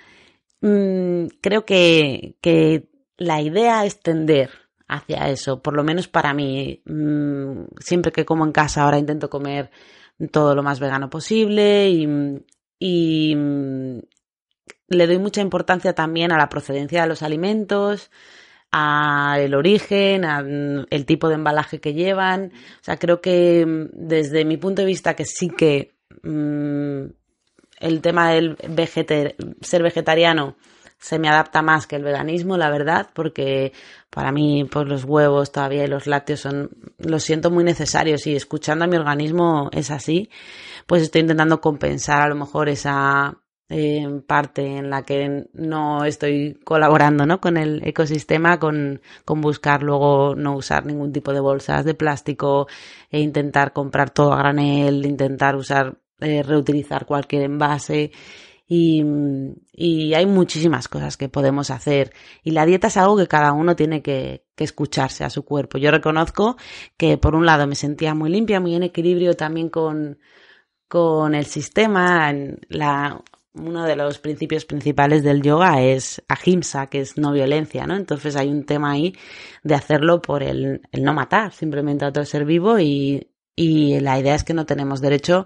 Mm, 0.61 1.27
creo 1.41 1.65
que, 1.65 2.37
que 2.41 2.89
la 3.17 3.41
idea 3.41 3.85
es 3.85 4.01
tender 4.01 4.51
hacia 4.89 5.29
eso, 5.29 5.63
por 5.63 5.75
lo 5.75 5.85
menos 5.85 6.09
para 6.09 6.35
mí. 6.35 6.83
Mm, 6.87 7.65
siempre 7.79 8.13
que 8.13 8.25
como 8.25 8.45
en 8.45 8.53
casa 8.53 8.83
ahora 8.83 8.99
intento 8.99 9.31
comer 9.31 9.71
todo 10.33 10.55
lo 10.55 10.63
más 10.63 10.81
vegano 10.81 11.11
posible 11.11 11.91
y, 12.79 13.35
mm, 13.37 13.99
le 14.89 15.07
doy 15.07 15.19
mucha 15.19 15.41
importancia 15.41 15.95
también 15.95 16.33
a 16.33 16.39
la 16.39 16.49
procedencia 16.49 17.03
de 17.03 17.09
los 17.09 17.23
alimentos, 17.23 18.11
al 18.77 19.55
origen, 19.55 20.25
al 20.25 21.05
tipo 21.07 21.29
de 21.29 21.37
embalaje 21.37 21.79
que 21.79 21.95
llevan. 21.95 22.47
O 22.81 22.83
sea, 22.85 22.97
creo 22.97 23.21
que 23.21 23.65
mm, 23.65 23.91
desde 23.93 24.45
mi 24.45 24.57
punto 24.57 24.83
de 24.83 24.87
vista 24.87 25.15
que 25.15 25.25
sí 25.25 25.49
que 25.49 25.95
mm, 26.25 27.05
el 27.79 28.01
tema 28.01 28.31
del 28.33 28.57
ser 29.61 29.83
vegetariano 29.85 30.57
se 30.99 31.21
me 31.21 31.29
adapta 31.29 31.63
más 31.63 31.87
que 31.87 31.95
el 31.95 32.03
veganismo, 32.03 32.57
la 32.57 32.69
verdad, 32.69 33.11
porque 33.15 33.73
para 34.11 34.33
mí 34.33 34.65
pues 34.65 34.89
los 34.89 35.05
huevos 35.05 35.53
todavía 35.53 35.85
y 35.85 35.89
los 35.89 36.09
lácteos 36.09 36.41
son 36.41 36.71
los 36.99 37.23
siento 37.23 37.53
muy 37.53 37.63
necesarios 37.63 38.27
y 38.27 38.35
escuchando 38.35 38.87
a 38.87 38.89
mi 38.89 38.97
organismo 38.97 39.69
es 39.73 39.93
así, 39.93 40.31
pues 40.87 41.03
estoy 41.03 41.21
intentando 41.21 41.61
compensar 41.61 42.23
a 42.23 42.29
lo 42.29 42.35
mejor 42.35 42.69
esa 42.69 43.37
en 43.69 44.23
parte 44.23 44.77
en 44.77 44.91
la 44.91 45.03
que 45.03 45.49
no 45.55 46.05
estoy 46.05 46.61
colaborando 46.65 47.27
¿no? 47.27 47.41
con 47.41 47.57
el 47.57 47.87
ecosistema, 47.87 48.59
con, 48.59 49.01
con, 49.25 49.41
buscar 49.41 49.83
luego 49.83 50.35
no 50.35 50.57
usar 50.57 50.85
ningún 50.87 51.13
tipo 51.13 51.33
de 51.33 51.41
bolsas 51.41 51.85
de 51.85 51.95
plástico 51.95 52.67
e 53.11 53.21
intentar 53.21 53.73
comprar 53.73 54.11
todo 54.11 54.33
a 54.33 54.39
granel, 54.39 55.07
intentar 55.07 55.57
usar, 55.57 55.99
eh, 56.21 56.43
reutilizar 56.43 57.07
cualquier 57.07 57.43
envase 57.45 58.13
Y, 58.67 59.05
y, 59.73 60.15
hay 60.15 60.27
muchísimas 60.27 60.89
cosas 60.89 61.17
que 61.17 61.29
podemos 61.29 61.71
hacer. 61.71 62.13
Y 62.43 62.53
la 62.53 62.67
dieta 62.67 62.89
es 62.89 62.97
algo 62.97 63.17
que 63.17 63.27
cada 63.27 63.53
uno 63.53 63.77
tiene 63.77 64.03
que, 64.03 64.45
que, 64.57 64.65
escucharse 64.65 65.25
a 65.25 65.31
su 65.31 65.45
cuerpo. 65.45 65.79
Yo 65.79 65.91
reconozco 65.91 66.57
que 66.97 67.19
por 67.19 67.35
un 67.35 67.47
lado 67.47 67.67
me 67.67 67.75
sentía 67.75 68.15
muy 68.15 68.31
limpia, 68.31 68.61
muy 68.61 68.75
en 68.75 68.83
equilibrio 68.85 69.35
también 69.37 69.69
con, 69.69 70.19
con 70.89 71.35
el 71.35 71.47
sistema. 71.47 72.33
La, 72.69 73.23
uno 73.55 73.85
de 73.85 73.97
los 73.97 74.19
principios 74.19 74.65
principales 74.65 75.23
del 75.23 75.43
yoga 75.43 75.81
es 75.81 76.23
ahimsa, 76.29 76.89
que 76.89 77.01
es 77.01 77.17
no 77.17 77.33
violencia, 77.33 77.87
¿no? 77.87 77.97
Entonces 77.97 78.37
hay 78.37 78.49
un 78.49 78.65
tema 78.65 78.93
ahí 78.93 79.15
de 79.63 79.75
hacerlo 79.75 80.21
por 80.21 80.43
el, 80.43 80.83
no 80.93 81.15
matar 81.15 81.53
simplemente 81.53 82.05
a 82.05 82.09
otro 82.09 82.25
ser 82.25 82.45
vivo 82.45 82.81
y, 82.81 83.31
y 83.55 84.01
la 84.01 84.19
idea 84.19 84.35
es 84.35 84.43
que 84.43 84.55
no 84.55 84.67
tenemos 84.67 85.01
derecho 85.01 85.45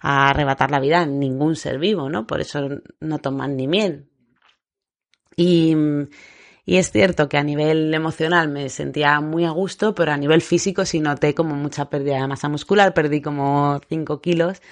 a 0.00 0.30
arrebatar 0.30 0.70
la 0.70 0.80
vida 0.80 1.00
a 1.00 1.06
ningún 1.06 1.54
ser 1.54 1.78
vivo, 1.78 2.08
¿no? 2.08 2.26
Por 2.26 2.40
eso 2.40 2.66
no 3.00 3.18
toman 3.18 3.56
ni 3.56 3.68
miel. 3.68 4.08
Y, 5.36 5.76
y 6.64 6.76
es 6.76 6.90
cierto 6.90 7.28
que 7.28 7.36
a 7.36 7.44
nivel 7.44 7.92
emocional 7.92 8.48
me 8.48 8.70
sentía 8.70 9.20
muy 9.20 9.44
a 9.44 9.50
gusto, 9.50 9.94
pero 9.94 10.12
a 10.12 10.16
nivel 10.16 10.40
físico 10.40 10.86
sí 10.86 11.00
noté 11.00 11.34
como 11.34 11.54
mucha 11.56 11.90
pérdida 11.90 12.20
de 12.20 12.26
masa 12.26 12.48
muscular, 12.48 12.94
perdí 12.94 13.20
como 13.20 13.80
5 13.88 14.20
kilos 14.22 14.62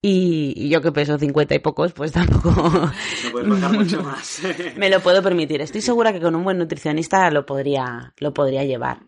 y, 0.00 0.68
yo 0.68 0.80
que 0.80 0.92
peso 0.92 1.18
50 1.18 1.54
y 1.54 1.58
pocos, 1.58 1.92
pues 1.92 2.12
tampoco. 2.12 2.50
No 2.52 2.92
puedes 3.32 3.48
bajar 3.48 3.72
mucho 3.72 4.02
más. 4.04 4.42
me 4.76 4.90
lo 4.90 5.00
puedo 5.00 5.22
permitir. 5.22 5.60
Estoy 5.60 5.80
segura 5.80 6.12
que 6.12 6.20
con 6.20 6.34
un 6.34 6.44
buen 6.44 6.58
nutricionista 6.58 7.30
lo 7.30 7.44
podría, 7.44 8.14
lo 8.18 8.32
podría 8.32 8.64
llevar. 8.64 9.00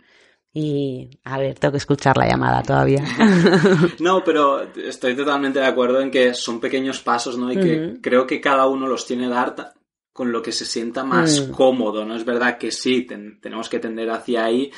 Y 0.53 1.21
a 1.23 1.39
ver, 1.39 1.59
tengo 1.61 1.73
que 1.73 1.79
escuchar 1.79 2.17
la 2.17 2.27
llamada 2.27 2.63
todavía. 2.63 3.05
no, 4.01 4.25
pero 4.25 4.63
estoy 4.75 5.15
totalmente 5.15 5.61
de 5.61 5.67
acuerdo 5.67 6.01
en 6.01 6.11
que 6.11 6.35
son 6.35 6.59
pequeños 6.59 7.01
pasos, 7.01 7.39
¿no? 7.39 7.53
Y 7.53 7.57
que 7.57 7.99
creo 8.03 8.27
que 8.27 8.41
cada 8.41 8.67
uno 8.67 8.89
los 8.89 9.07
tiene 9.07 9.25
que 9.25 9.31
dar 9.31 9.75
con 10.13 10.33
lo 10.33 10.43
que 10.43 10.51
se 10.51 10.65
sienta 10.65 11.05
más 11.05 11.41
mm. 11.41 11.53
cómodo, 11.53 12.05
¿no? 12.05 12.17
Es 12.17 12.25
verdad 12.25 12.59
que 12.59 12.73
sí, 12.73 13.07
tenemos 13.41 13.69
que 13.69 13.79
tender 13.79 14.11
hacia 14.11 14.45
ahí, 14.45 14.73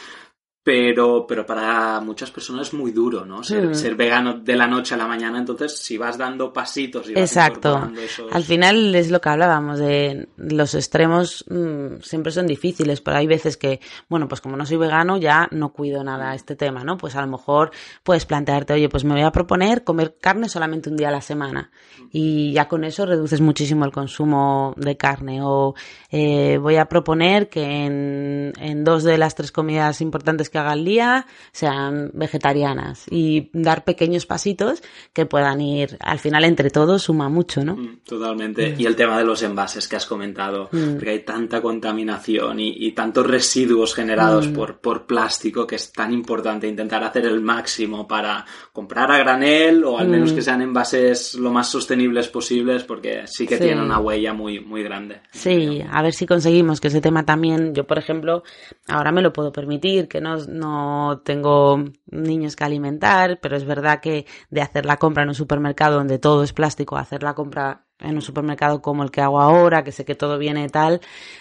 pero, 0.65 1.27
pero 1.27 1.45
para 1.45 2.01
muchas 2.01 2.31
personas 2.31 2.69
es 2.69 2.75
muy 2.75 2.93
duro, 2.93 3.25
¿no? 3.25 3.43
Ser, 3.43 3.69
mm. 3.69 3.75
ser, 3.75 3.97
vegano 3.97 4.35
de 4.35 4.55
la 4.55 4.69
noche 4.69 4.95
a 4.95 4.97
la 4.97 5.09
mañana, 5.09 5.39
entonces 5.39 5.77
si 5.77 5.99
vas 5.99 6.17
dando 6.17 6.53
pasitos 6.53 7.09
y 7.09 7.15
vas 7.15 7.23
Exacto. 7.23 7.91
Al 8.31 8.45
final 8.45 8.95
es 8.95 9.11
lo 9.11 9.21
que 9.21 9.29
hablábamos 9.29 9.81
de 9.81 10.29
los 10.37 10.75
extremos 10.77 11.45
mm, 11.49 12.01
siempre 12.01 12.31
son 12.31 12.47
difíciles, 12.47 13.01
pero 13.01 13.17
hay 13.17 13.27
veces 13.27 13.57
que, 13.57 13.81
bueno, 14.09 14.29
pues 14.29 14.41
como 14.41 14.57
no 14.57 14.65
soy 14.65 14.77
vegano 14.77 15.17
ya 15.17 15.49
no 15.51 15.73
cuido 15.73 16.05
nada 16.05 16.33
este 16.35 16.55
tema, 16.55 16.85
¿no? 16.85 16.97
Pues 16.97 17.17
a 17.17 17.23
lo 17.23 17.27
mejor 17.27 17.73
puedes 18.05 18.25
plantearte, 18.25 18.73
oye, 18.75 18.89
pues 18.89 19.03
me 19.05 19.15
voy 19.15 19.23
a 19.23 19.33
proponer 19.33 19.83
comer 19.83 20.17
carne 20.21 20.49
solamente 20.49 20.89
un 20.89 20.97
día 20.97 21.09
a 21.09 21.13
la 21.13 21.23
semana 21.23 21.73
y 22.13 22.53
ya 22.53 22.69
con 22.69 22.85
eso 22.85 23.05
reduces 23.05 23.41
muchísimo 23.41 23.85
el 23.85 23.91
consumo 23.91 24.75
de 24.77 24.97
carne 24.97 25.41
o 25.43 25.75
eh, 26.11 26.59
voy 26.59 26.77
a 26.77 26.87
proponer 26.87 27.49
que 27.49 27.65
en, 27.65 28.53
en 28.61 28.85
dos 28.85 29.03
de 29.03 29.19
las 29.19 29.35
tres 29.35 29.51
comidas 29.51 30.01
importantes 30.01 30.52
que 30.53 30.59
haga 30.59 30.75
el 30.75 30.85
día 30.85 31.27
sean 31.51 32.11
vegetarianas 32.15 33.07
y 33.11 33.51
dar 33.53 33.85
pequeños 33.85 34.27
pasitos 34.27 34.83
que 35.13 35.27
puedan 35.27 35.61
ir, 35.61 35.97
al 36.01 36.19
final 36.19 36.45
entre 36.45 36.71
todos 36.71 37.03
suma 37.03 37.29
mucho, 37.29 37.65
¿no? 37.65 37.77
Mm, 37.77 38.01
totalmente. 38.07 38.73
Mm. 38.73 38.81
Y 38.81 38.87
el 38.87 38.95
tema 38.95 39.19
de 39.19 39.25
los 39.25 39.43
envases 39.43 39.89
que 39.89 39.97
has 39.97 40.07
comentado, 40.07 40.69
mm. 40.71 40.95
porque 40.95 41.11
hay 41.11 41.25
tanta 41.25 41.61
contaminación 41.61 42.61
y, 42.61 42.93
tantos 42.93 43.27
residuos 43.27 43.95
generados 43.95 44.49
por, 44.49 44.79
por 44.79 45.07
plástico 45.07 45.67
que 45.67 45.77
es 45.77 45.91
tan 45.93 46.13
importante 46.13 46.69
intentar 46.69 47.03
hacer 47.03 47.25
el 47.25 47.41
máximo 47.41 48.07
para 48.07 48.45
comprar 48.71 49.11
a 49.11 49.19
granel 49.19 49.83
o 49.85 49.99
al 49.99 50.09
menos 50.09 50.35
que 50.35 50.43
sean 50.43 50.61
envases 50.61 51.35
lo 51.35 51.51
más 51.51 51.71
sostenibles 51.71 52.29
posibles 52.29 52.85
porque 52.85 53.23
sí 53.27 53.47
que 53.47 53.57
tienen 53.57 53.81
una 53.81 53.99
huella 53.99 54.35
muy, 54.35 54.61
muy 54.61 54.83
grande. 54.83 55.23
Sí, 55.31 55.83
a 55.91 56.03
ver 56.03 56.13
si 56.13 56.27
conseguimos 56.27 56.81
que 56.81 56.89
ese 56.89 57.01
tema 57.01 57.25
también, 57.25 57.75
yo 57.75 57.87
por 57.87 57.99
ejemplo, 57.99 58.43
ahora 58.89 59.11
me 59.11 59.23
lo 59.23 59.33
puedo 59.33 59.53
permitir, 59.53 60.09
que 60.09 60.21
no 60.21 60.37
no 60.49 61.23
tengo 61.25 61.85
niños 62.07 62.57
que 62.57 62.65
alimentar, 62.65 63.41
pero 63.41 63.57
es 63.57 63.65
verdad 63.65 64.01
que 64.01 64.27
de 64.51 64.63
hacer 64.63 64.87
la 64.87 64.99
compra 64.99 65.23
en 65.23 65.31
un 65.31 65.35
supermercado 65.35 65.97
donde 65.97 66.19
todo 66.19 66.43
es 66.43 66.53
plástico, 66.53 66.97
hacer 66.97 67.23
la 67.23 67.35
compra 67.35 67.87
en 68.03 68.17
un 68.17 68.23
supermercado 68.23 68.83
como 68.83 69.03
el 69.03 69.11
que 69.11 69.21
hago 69.21 69.41
ahora, 69.41 69.85
que 69.85 69.93
sé 69.93 70.05
que 70.05 70.15
todo 70.15 70.39
viene 70.39 70.69
tal, 70.69 71.01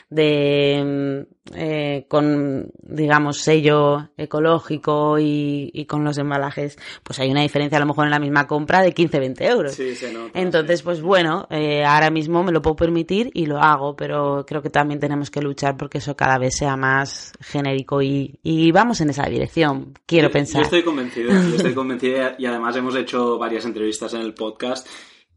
de 0.09 1.25
eh, 1.55 2.05
con 2.07 2.71
digamos 2.81 3.39
sello 3.39 4.09
ecológico 4.17 5.17
y, 5.19 5.71
y, 5.73 5.85
con 5.85 6.03
los 6.03 6.17
embalajes, 6.17 6.77
pues 7.03 7.19
hay 7.19 7.31
una 7.31 7.41
diferencia 7.41 7.77
a 7.77 7.81
lo 7.81 7.87
mejor 7.87 8.05
en 8.05 8.11
la 8.11 8.19
misma 8.19 8.45
compra 8.47 8.81
de 8.81 8.93
15-20 8.93 9.41
euros. 9.49 9.73
Sí, 9.73 9.95
se 9.95 10.13
nota, 10.13 10.39
Entonces, 10.39 10.83
pues 10.83 11.01
bueno, 11.01 11.47
eh, 11.49 11.83
ahora 11.83 12.11
mismo 12.11 12.43
me 12.43 12.51
lo 12.51 12.61
puedo 12.61 12.75
permitir 12.75 13.31
y 13.33 13.47
lo 13.47 13.57
hago, 13.57 13.95
pero 13.95 14.45
creo 14.45 14.61
que 14.61 14.69
también 14.69 14.99
tenemos 14.99 15.31
que 15.31 15.41
luchar 15.41 15.77
porque 15.77 15.97
eso 15.97 16.15
cada 16.15 16.37
vez 16.37 16.55
sea 16.57 16.77
más 16.77 17.33
genérico 17.39 18.01
y, 18.01 18.39
y 18.43 18.71
vamos 18.71 19.01
en 19.01 19.09
esa 19.09 19.25
dirección, 19.25 19.93
quiero 20.05 20.29
pensar. 20.29 20.61
Yo 20.61 20.65
estoy 20.65 20.83
convencido, 20.83 21.31
yo 21.31 21.55
estoy 21.55 21.73
convencido 21.75 22.31
y 22.37 22.45
además 22.45 22.75
hemos 22.75 22.95
hecho 22.95 23.37
varias 23.37 23.65
entrevistas 23.65 24.13
en 24.13 24.21
el 24.21 24.33
podcast 24.33 24.87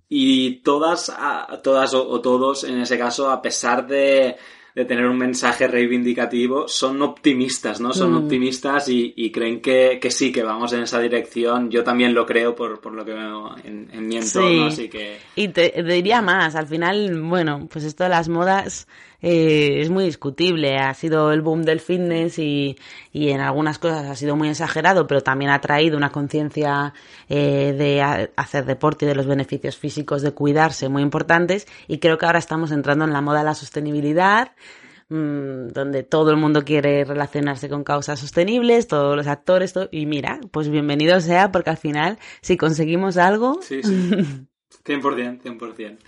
y 0.08 0.56
todas, 0.62 1.12
todas 1.62 1.94
o, 1.94 2.20
todos, 2.20 2.64
en 2.64 2.80
ese 2.80 2.98
caso, 2.98 3.30
a 3.30 3.40
pesar 3.40 3.86
de, 3.86 4.36
de 4.74 4.84
tener 4.84 5.06
un 5.06 5.16
mensaje 5.16 5.66
reivindicativo, 5.66 6.68
son 6.68 7.00
optimistas, 7.02 7.80
¿no? 7.80 7.92
Son 7.92 8.12
mm. 8.12 8.16
optimistas 8.16 8.88
y, 8.88 9.30
creen 9.32 9.60
que, 9.60 9.98
que, 10.00 10.10
sí, 10.10 10.30
que 10.30 10.42
vamos 10.42 10.72
en 10.72 10.82
esa 10.82 11.00
dirección. 11.00 11.70
Yo 11.70 11.82
también 11.82 12.14
lo 12.14 12.26
creo 12.26 12.54
por, 12.54 12.80
por 12.80 12.92
lo 12.92 13.04
que 13.04 13.12
veo 13.12 13.56
en, 13.64 13.88
en 13.92 14.06
mi 14.06 14.16
entorno, 14.16 14.66
así 14.66 14.88
que... 14.88 15.18
Y 15.36 15.48
te, 15.48 15.70
te, 15.70 15.82
diría 15.82 16.22
más, 16.22 16.54
al 16.54 16.66
final, 16.66 17.20
bueno, 17.22 17.66
pues 17.70 17.84
esto 17.84 18.04
de 18.04 18.10
las 18.10 18.28
modas 18.28 18.86
eh, 19.26 19.80
es 19.80 19.88
muy 19.88 20.04
discutible. 20.04 20.76
Ha 20.76 20.92
sido 20.92 21.32
el 21.32 21.40
boom 21.40 21.62
del 21.62 21.80
fitness 21.80 22.38
y, 22.38 22.76
y, 23.10 23.30
en 23.30 23.40
algunas 23.40 23.78
cosas 23.78 24.04
ha 24.04 24.14
sido 24.16 24.36
muy 24.36 24.50
exagerado, 24.50 25.06
pero 25.06 25.22
también 25.22 25.50
ha 25.50 25.62
traído 25.62 25.96
una 25.96 26.12
conciencia 26.12 26.92
eh, 27.30 27.72
de 27.72 28.28
hacer 28.36 28.66
deporte 28.66 29.06
y 29.06 29.08
de 29.08 29.14
los 29.14 29.26
beneficios 29.26 29.78
físicos 29.78 30.20
de 30.20 30.32
cuidarse 30.32 30.90
muy 30.90 31.00
importantes. 31.00 31.66
Y 31.88 32.00
creo 32.00 32.18
que 32.18 32.26
ahora 32.26 32.38
estamos 32.38 32.70
entrando 32.70 33.06
en 33.06 33.14
la 33.14 33.22
moda 33.22 33.38
de 33.38 33.46
la 33.46 33.54
sostenibilidad 33.54 34.52
mm, 35.08 35.68
donde 35.68 36.02
todo 36.02 36.30
el 36.30 36.36
mundo 36.36 36.62
quiere 36.62 37.06
relacionarse 37.06 37.70
con 37.70 37.82
causas 37.82 38.20
sostenibles, 38.20 38.88
todos 38.88 39.16
los 39.16 39.26
actores, 39.26 39.72
todo, 39.72 39.88
y 39.90 40.04
mira, 40.04 40.38
pues 40.50 40.68
bienvenido 40.68 41.18
sea, 41.22 41.50
porque 41.50 41.70
al 41.70 41.78
final, 41.78 42.18
si 42.42 42.58
conseguimos 42.58 43.16
algo... 43.16 43.58
Sí, 43.62 43.82
sí. 43.82 43.90
100%, 44.84 45.40
100%. 45.40 45.98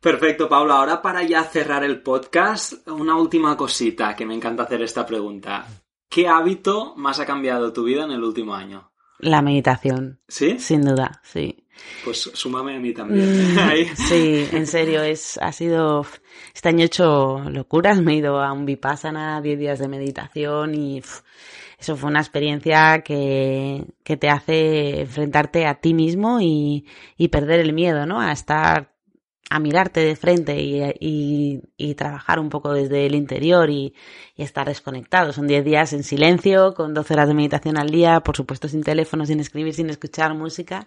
Perfecto, 0.00 0.48
Paula. 0.48 0.74
Ahora 0.74 1.02
para 1.02 1.22
ya 1.24 1.42
cerrar 1.42 1.82
el 1.82 2.02
podcast, 2.02 2.86
una 2.88 3.16
última 3.16 3.56
cosita 3.56 4.14
que 4.14 4.24
me 4.24 4.34
encanta 4.34 4.62
hacer 4.62 4.82
esta 4.82 5.04
pregunta. 5.04 5.66
¿Qué 6.08 6.28
hábito 6.28 6.94
más 6.96 7.18
ha 7.18 7.26
cambiado 7.26 7.72
tu 7.72 7.84
vida 7.84 8.04
en 8.04 8.12
el 8.12 8.22
último 8.22 8.54
año? 8.54 8.92
La 9.18 9.42
meditación. 9.42 10.20
¿Sí? 10.28 10.58
Sin 10.60 10.82
duda, 10.82 11.20
sí. 11.24 11.66
Pues 12.04 12.30
súmame 12.32 12.76
a 12.76 12.80
mí 12.80 12.92
también. 12.94 13.54
Mm, 13.54 13.96
sí, 13.96 14.48
en 14.52 14.66
serio, 14.66 15.02
es, 15.02 15.38
ha 15.38 15.50
sido, 15.52 16.06
este 16.54 16.68
año 16.68 16.82
he 16.82 16.86
hecho 16.86 17.40
locuras, 17.50 18.00
me 18.00 18.12
he 18.12 18.16
ido 18.16 18.40
a 18.40 18.52
un 18.52 18.64
Vipassana, 18.64 19.40
10 19.40 19.58
días 19.58 19.78
de 19.80 19.88
meditación 19.88 20.74
y 20.74 21.02
eso 21.78 21.96
fue 21.96 22.10
una 22.10 22.20
experiencia 22.20 23.02
que, 23.04 23.84
que 24.04 24.16
te 24.16 24.28
hace 24.28 25.00
enfrentarte 25.00 25.66
a 25.66 25.80
ti 25.80 25.94
mismo 25.94 26.40
y, 26.40 26.86
y 27.16 27.28
perder 27.28 27.60
el 27.60 27.72
miedo, 27.72 28.06
¿no? 28.06 28.20
A 28.20 28.32
estar 28.32 28.97
a 29.50 29.58
mirarte 29.60 30.00
de 30.00 30.14
frente 30.14 30.60
y, 30.60 31.62
y, 31.76 31.94
trabajar 31.94 32.38
un 32.38 32.50
poco 32.50 32.72
desde 32.74 33.06
el 33.06 33.14
interior 33.14 33.70
y, 33.70 33.94
y 34.36 34.42
estar 34.42 34.68
desconectado. 34.68 35.32
Son 35.32 35.46
10 35.46 35.64
días 35.64 35.92
en 35.94 36.04
silencio, 36.04 36.74
con 36.74 36.92
12 36.92 37.14
horas 37.14 37.28
de 37.28 37.34
meditación 37.34 37.78
al 37.78 37.88
día, 37.88 38.20
por 38.20 38.36
supuesto 38.36 38.68
sin 38.68 38.82
teléfono, 38.82 39.24
sin 39.24 39.40
escribir, 39.40 39.72
sin 39.72 39.88
escuchar 39.88 40.34
música. 40.34 40.86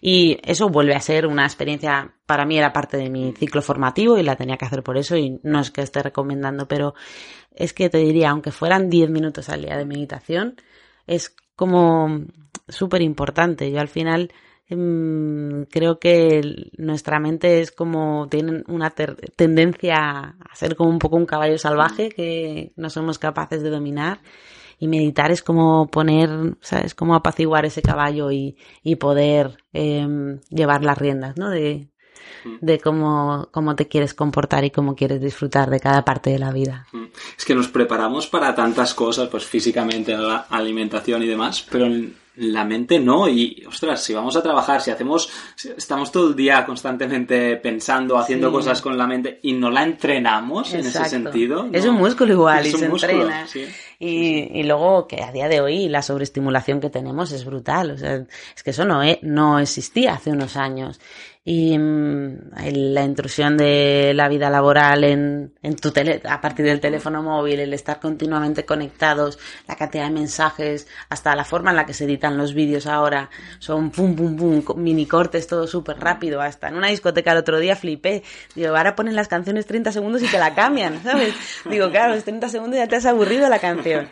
Y 0.00 0.38
eso 0.44 0.68
vuelve 0.68 0.94
a 0.94 1.00
ser 1.00 1.26
una 1.26 1.44
experiencia, 1.44 2.12
para 2.24 2.46
mí 2.46 2.56
era 2.56 2.72
parte 2.72 2.96
de 2.96 3.10
mi 3.10 3.32
ciclo 3.32 3.62
formativo 3.62 4.16
y 4.16 4.22
la 4.22 4.36
tenía 4.36 4.56
que 4.56 4.64
hacer 4.64 4.84
por 4.84 4.96
eso 4.96 5.16
y 5.16 5.40
no 5.42 5.60
es 5.60 5.72
que 5.72 5.82
esté 5.82 6.02
recomendando, 6.02 6.68
pero 6.68 6.94
es 7.52 7.72
que 7.72 7.90
te 7.90 7.98
diría, 7.98 8.30
aunque 8.30 8.52
fueran 8.52 8.90
10 8.90 9.10
minutos 9.10 9.48
al 9.48 9.62
día 9.62 9.76
de 9.76 9.84
meditación, 9.84 10.54
es 11.08 11.34
como 11.56 12.26
súper 12.68 13.02
importante. 13.02 13.72
Yo 13.72 13.80
al 13.80 13.88
final 13.88 14.32
creo 14.68 15.98
que 15.98 16.70
nuestra 16.76 17.18
mente 17.18 17.60
es 17.60 17.72
como 17.72 18.28
tiene 18.28 18.64
una 18.68 18.90
tendencia 18.90 20.36
a 20.38 20.54
ser 20.54 20.76
como 20.76 20.90
un 20.90 20.98
poco 20.98 21.16
un 21.16 21.24
caballo 21.24 21.56
salvaje 21.56 22.10
que 22.10 22.72
no 22.76 22.90
somos 22.90 23.18
capaces 23.18 23.62
de 23.62 23.70
dominar 23.70 24.20
y 24.78 24.86
meditar 24.86 25.30
es 25.30 25.42
como 25.42 25.88
poner, 25.88 26.56
¿sabes? 26.60 26.94
Como 26.94 27.14
apaciguar 27.14 27.64
ese 27.64 27.82
caballo 27.82 28.30
y, 28.30 28.56
y 28.82 28.96
poder 28.96 29.58
eh, 29.72 30.06
llevar 30.50 30.84
las 30.84 30.98
riendas, 30.98 31.36
¿no? 31.36 31.50
De, 31.50 31.88
mm. 32.44 32.58
de 32.60 32.78
cómo, 32.78 33.48
cómo 33.50 33.74
te 33.74 33.88
quieres 33.88 34.14
comportar 34.14 34.64
y 34.64 34.70
cómo 34.70 34.94
quieres 34.94 35.20
disfrutar 35.20 35.68
de 35.70 35.80
cada 35.80 36.04
parte 36.04 36.30
de 36.30 36.38
la 36.38 36.52
vida. 36.52 36.86
Mm. 36.92 37.06
Es 37.36 37.44
que 37.44 37.56
nos 37.56 37.68
preparamos 37.68 38.28
para 38.28 38.54
tantas 38.54 38.94
cosas, 38.94 39.28
pues 39.28 39.44
físicamente, 39.46 40.16
la 40.16 40.46
alimentación 40.48 41.22
y 41.24 41.26
demás, 41.26 41.66
pero 41.68 41.88
la 42.38 42.64
mente 42.64 42.98
no. 42.98 43.28
Y, 43.28 43.64
ostras, 43.66 44.02
si 44.02 44.14
vamos 44.14 44.36
a 44.36 44.42
trabajar, 44.42 44.80
si 44.80 44.90
hacemos, 44.90 45.30
si 45.54 45.70
estamos 45.76 46.10
todo 46.12 46.28
el 46.30 46.36
día 46.36 46.64
constantemente 46.64 47.56
pensando, 47.56 48.16
haciendo 48.18 48.48
Sí. 48.48 48.52
cosas 48.52 48.80
con 48.80 48.96
la 48.96 49.06
mente 49.06 49.38
y 49.42 49.52
no 49.52 49.70
la 49.70 49.82
entrenamos 49.82 50.72
en 50.74 50.80
ese 50.80 51.04
sentido. 51.06 51.68
Es 51.72 51.84
un 51.84 51.96
músculo 51.96 52.32
igual 52.32 52.66
Es 52.66 52.72
y 52.72 52.74
un 52.74 52.80
se 52.80 52.88
músculo, 52.88 53.12
entrena. 53.22 53.46
sí. 53.46 53.64
Y, 54.00 54.60
y 54.60 54.62
luego 54.62 55.08
que 55.08 55.22
a 55.24 55.32
día 55.32 55.48
de 55.48 55.60
hoy 55.60 55.88
la 55.88 56.02
sobreestimulación 56.02 56.80
que 56.80 56.88
tenemos 56.88 57.32
es 57.32 57.44
brutal. 57.44 57.90
O 57.90 57.98
sea, 57.98 58.24
es 58.54 58.62
que 58.62 58.70
eso 58.70 58.84
no, 58.84 59.02
e- 59.02 59.18
no 59.22 59.58
existía 59.58 60.14
hace 60.14 60.30
unos 60.30 60.56
años. 60.56 61.00
Y 61.44 61.78
mm, 61.78 62.50
la 62.72 63.04
intrusión 63.04 63.56
de 63.56 64.12
la 64.14 64.28
vida 64.28 64.50
laboral 64.50 65.04
en, 65.04 65.54
en 65.62 65.76
tu 65.76 65.90
tele, 65.90 66.20
a 66.28 66.40
partir 66.40 66.66
del 66.66 66.80
teléfono 66.80 67.22
móvil, 67.22 67.60
el 67.60 67.72
estar 67.72 68.00
continuamente 68.00 68.64
conectados, 68.64 69.38
la 69.66 69.76
cantidad 69.76 70.04
de 70.04 70.10
mensajes, 70.10 70.86
hasta 71.08 71.34
la 71.34 71.44
forma 71.44 71.70
en 71.70 71.76
la 71.76 71.86
que 71.86 71.94
se 71.94 72.04
editan 72.04 72.36
los 72.36 72.54
vídeos 72.54 72.86
ahora, 72.86 73.30
son 73.58 73.90
pum, 73.90 74.14
pum, 74.14 74.36
pum, 74.36 74.62
mini 74.76 75.06
cortes, 75.06 75.46
todo 75.46 75.66
súper 75.66 75.98
rápido. 75.98 76.40
Hasta 76.40 76.68
en 76.68 76.76
una 76.76 76.88
discoteca 76.88 77.32
el 77.32 77.38
otro 77.38 77.58
día 77.58 77.76
flipé. 77.76 78.22
Digo, 78.54 78.76
ahora 78.76 78.94
ponen 78.94 79.16
las 79.16 79.28
canciones 79.28 79.66
30 79.66 79.92
segundos 79.92 80.22
y 80.22 80.26
te 80.26 80.38
la 80.38 80.54
cambian, 80.54 81.02
¿sabes? 81.02 81.34
Digo, 81.64 81.90
claro, 81.90 82.14
los 82.14 82.24
30 82.24 82.48
segundos 82.48 82.78
ya 82.78 82.86
te 82.86 82.96
has 82.96 83.06
aburrido 83.06 83.48
la 83.48 83.58
canción. 83.58 84.08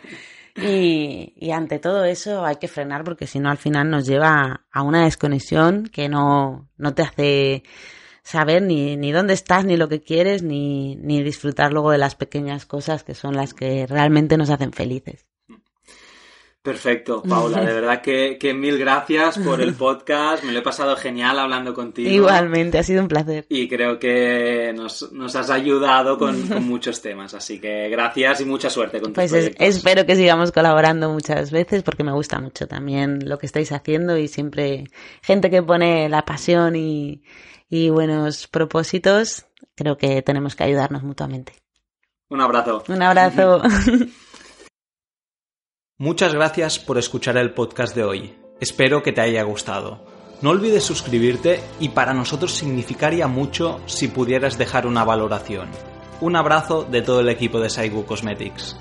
Y, 0.57 1.33
y 1.35 1.51
ante 1.51 1.77
todo 1.77 2.03
eso 2.03 2.43
hay 2.43 2.55
que 2.55 2.67
frenar 2.67 3.03
porque 3.03 3.27
si 3.27 3.39
no 3.39 3.51
al 3.51 3.57
final 3.57 3.91
nos 3.91 4.07
lleva 4.07 4.65
a 4.71 4.81
una 4.81 5.03
desconexión 5.03 5.87
que 5.87 6.09
no, 6.09 6.67
no 6.77 6.95
te 6.95 7.03
hace 7.03 7.63
saber 8.23 8.63
ni, 8.63 8.97
ni 8.97 9.11
dónde 9.11 9.33
estás, 9.33 9.65
ni 9.65 9.77
lo 9.77 9.87
que 9.87 10.01
quieres, 10.01 10.43
ni, 10.43 10.95
ni 10.95 11.23
disfrutar 11.23 11.71
luego 11.71 11.91
de 11.91 11.99
las 11.99 12.15
pequeñas 12.15 12.65
cosas 12.65 13.03
que 13.03 13.13
son 13.13 13.35
las 13.35 13.53
que 13.53 13.85
realmente 13.87 14.35
nos 14.35 14.49
hacen 14.49 14.73
felices. 14.73 15.27
Perfecto, 16.67 17.23
Paula, 17.23 17.61
de 17.61 17.73
verdad 17.73 18.01
que, 18.01 18.37
que 18.37 18.53
mil 18.53 18.77
gracias 18.77 19.37
por 19.39 19.61
el 19.61 19.73
podcast, 19.75 20.43
me 20.43 20.51
lo 20.51 20.59
he 20.59 20.61
pasado 20.61 20.97
genial 20.97 21.39
hablando 21.39 21.73
contigo. 21.73 22.09
Igualmente, 22.09 22.77
ha 22.77 22.83
sido 22.83 23.01
un 23.01 23.07
placer. 23.07 23.45
Y 23.47 23.69
creo 23.69 23.97
que 23.99 24.73
nos, 24.75 25.13
nos 25.13 25.33
has 25.37 25.49
ayudado 25.49 26.17
con, 26.17 26.41
con 26.47 26.63
muchos 26.67 27.01
temas, 27.01 27.33
así 27.33 27.59
que 27.61 27.87
gracias 27.87 28.41
y 28.41 28.45
mucha 28.45 28.69
suerte 28.69 28.99
con 28.99 29.13
tus 29.13 29.15
Pues 29.15 29.31
es- 29.31 29.51
espero 29.59 30.05
que 30.05 30.17
sigamos 30.17 30.51
colaborando 30.51 31.09
muchas 31.09 31.51
veces 31.51 31.83
porque 31.83 32.03
me 32.03 32.11
gusta 32.11 32.39
mucho 32.41 32.67
también 32.67 33.27
lo 33.29 33.37
que 33.37 33.45
estáis 33.45 33.71
haciendo 33.71 34.17
y 34.17 34.27
siempre 34.27 34.83
gente 35.21 35.49
que 35.49 35.63
pone 35.63 36.09
la 36.09 36.25
pasión 36.25 36.75
y, 36.75 37.23
y 37.69 37.89
buenos 37.89 38.47
propósitos, 38.47 39.45
creo 39.75 39.97
que 39.97 40.21
tenemos 40.21 40.55
que 40.57 40.65
ayudarnos 40.65 41.03
mutuamente. 41.03 41.53
Un 42.29 42.41
abrazo. 42.41 42.83
Un 42.89 43.01
abrazo. 43.01 43.61
Muchas 45.99 46.31
gracias 46.31 46.77
por 46.77 46.99
escuchar 46.99 47.37
el 47.37 47.55
podcast 47.55 47.95
de 47.95 48.03
hoy. 48.03 48.37
Espero 48.59 49.01
que 49.01 49.11
te 49.11 49.21
haya 49.21 49.41
gustado. 49.41 50.05
No 50.43 50.51
olvides 50.51 50.83
suscribirte 50.83 51.59
y 51.79 51.89
para 51.89 52.13
nosotros 52.13 52.53
significaría 52.53 53.25
mucho 53.25 53.81
si 53.87 54.07
pudieras 54.07 54.59
dejar 54.59 54.85
una 54.85 55.03
valoración. 55.03 55.69
Un 56.21 56.35
abrazo 56.35 56.83
de 56.83 57.01
todo 57.01 57.21
el 57.21 57.29
equipo 57.29 57.59
de 57.59 57.71
Saigu 57.71 58.05
Cosmetics. 58.05 58.77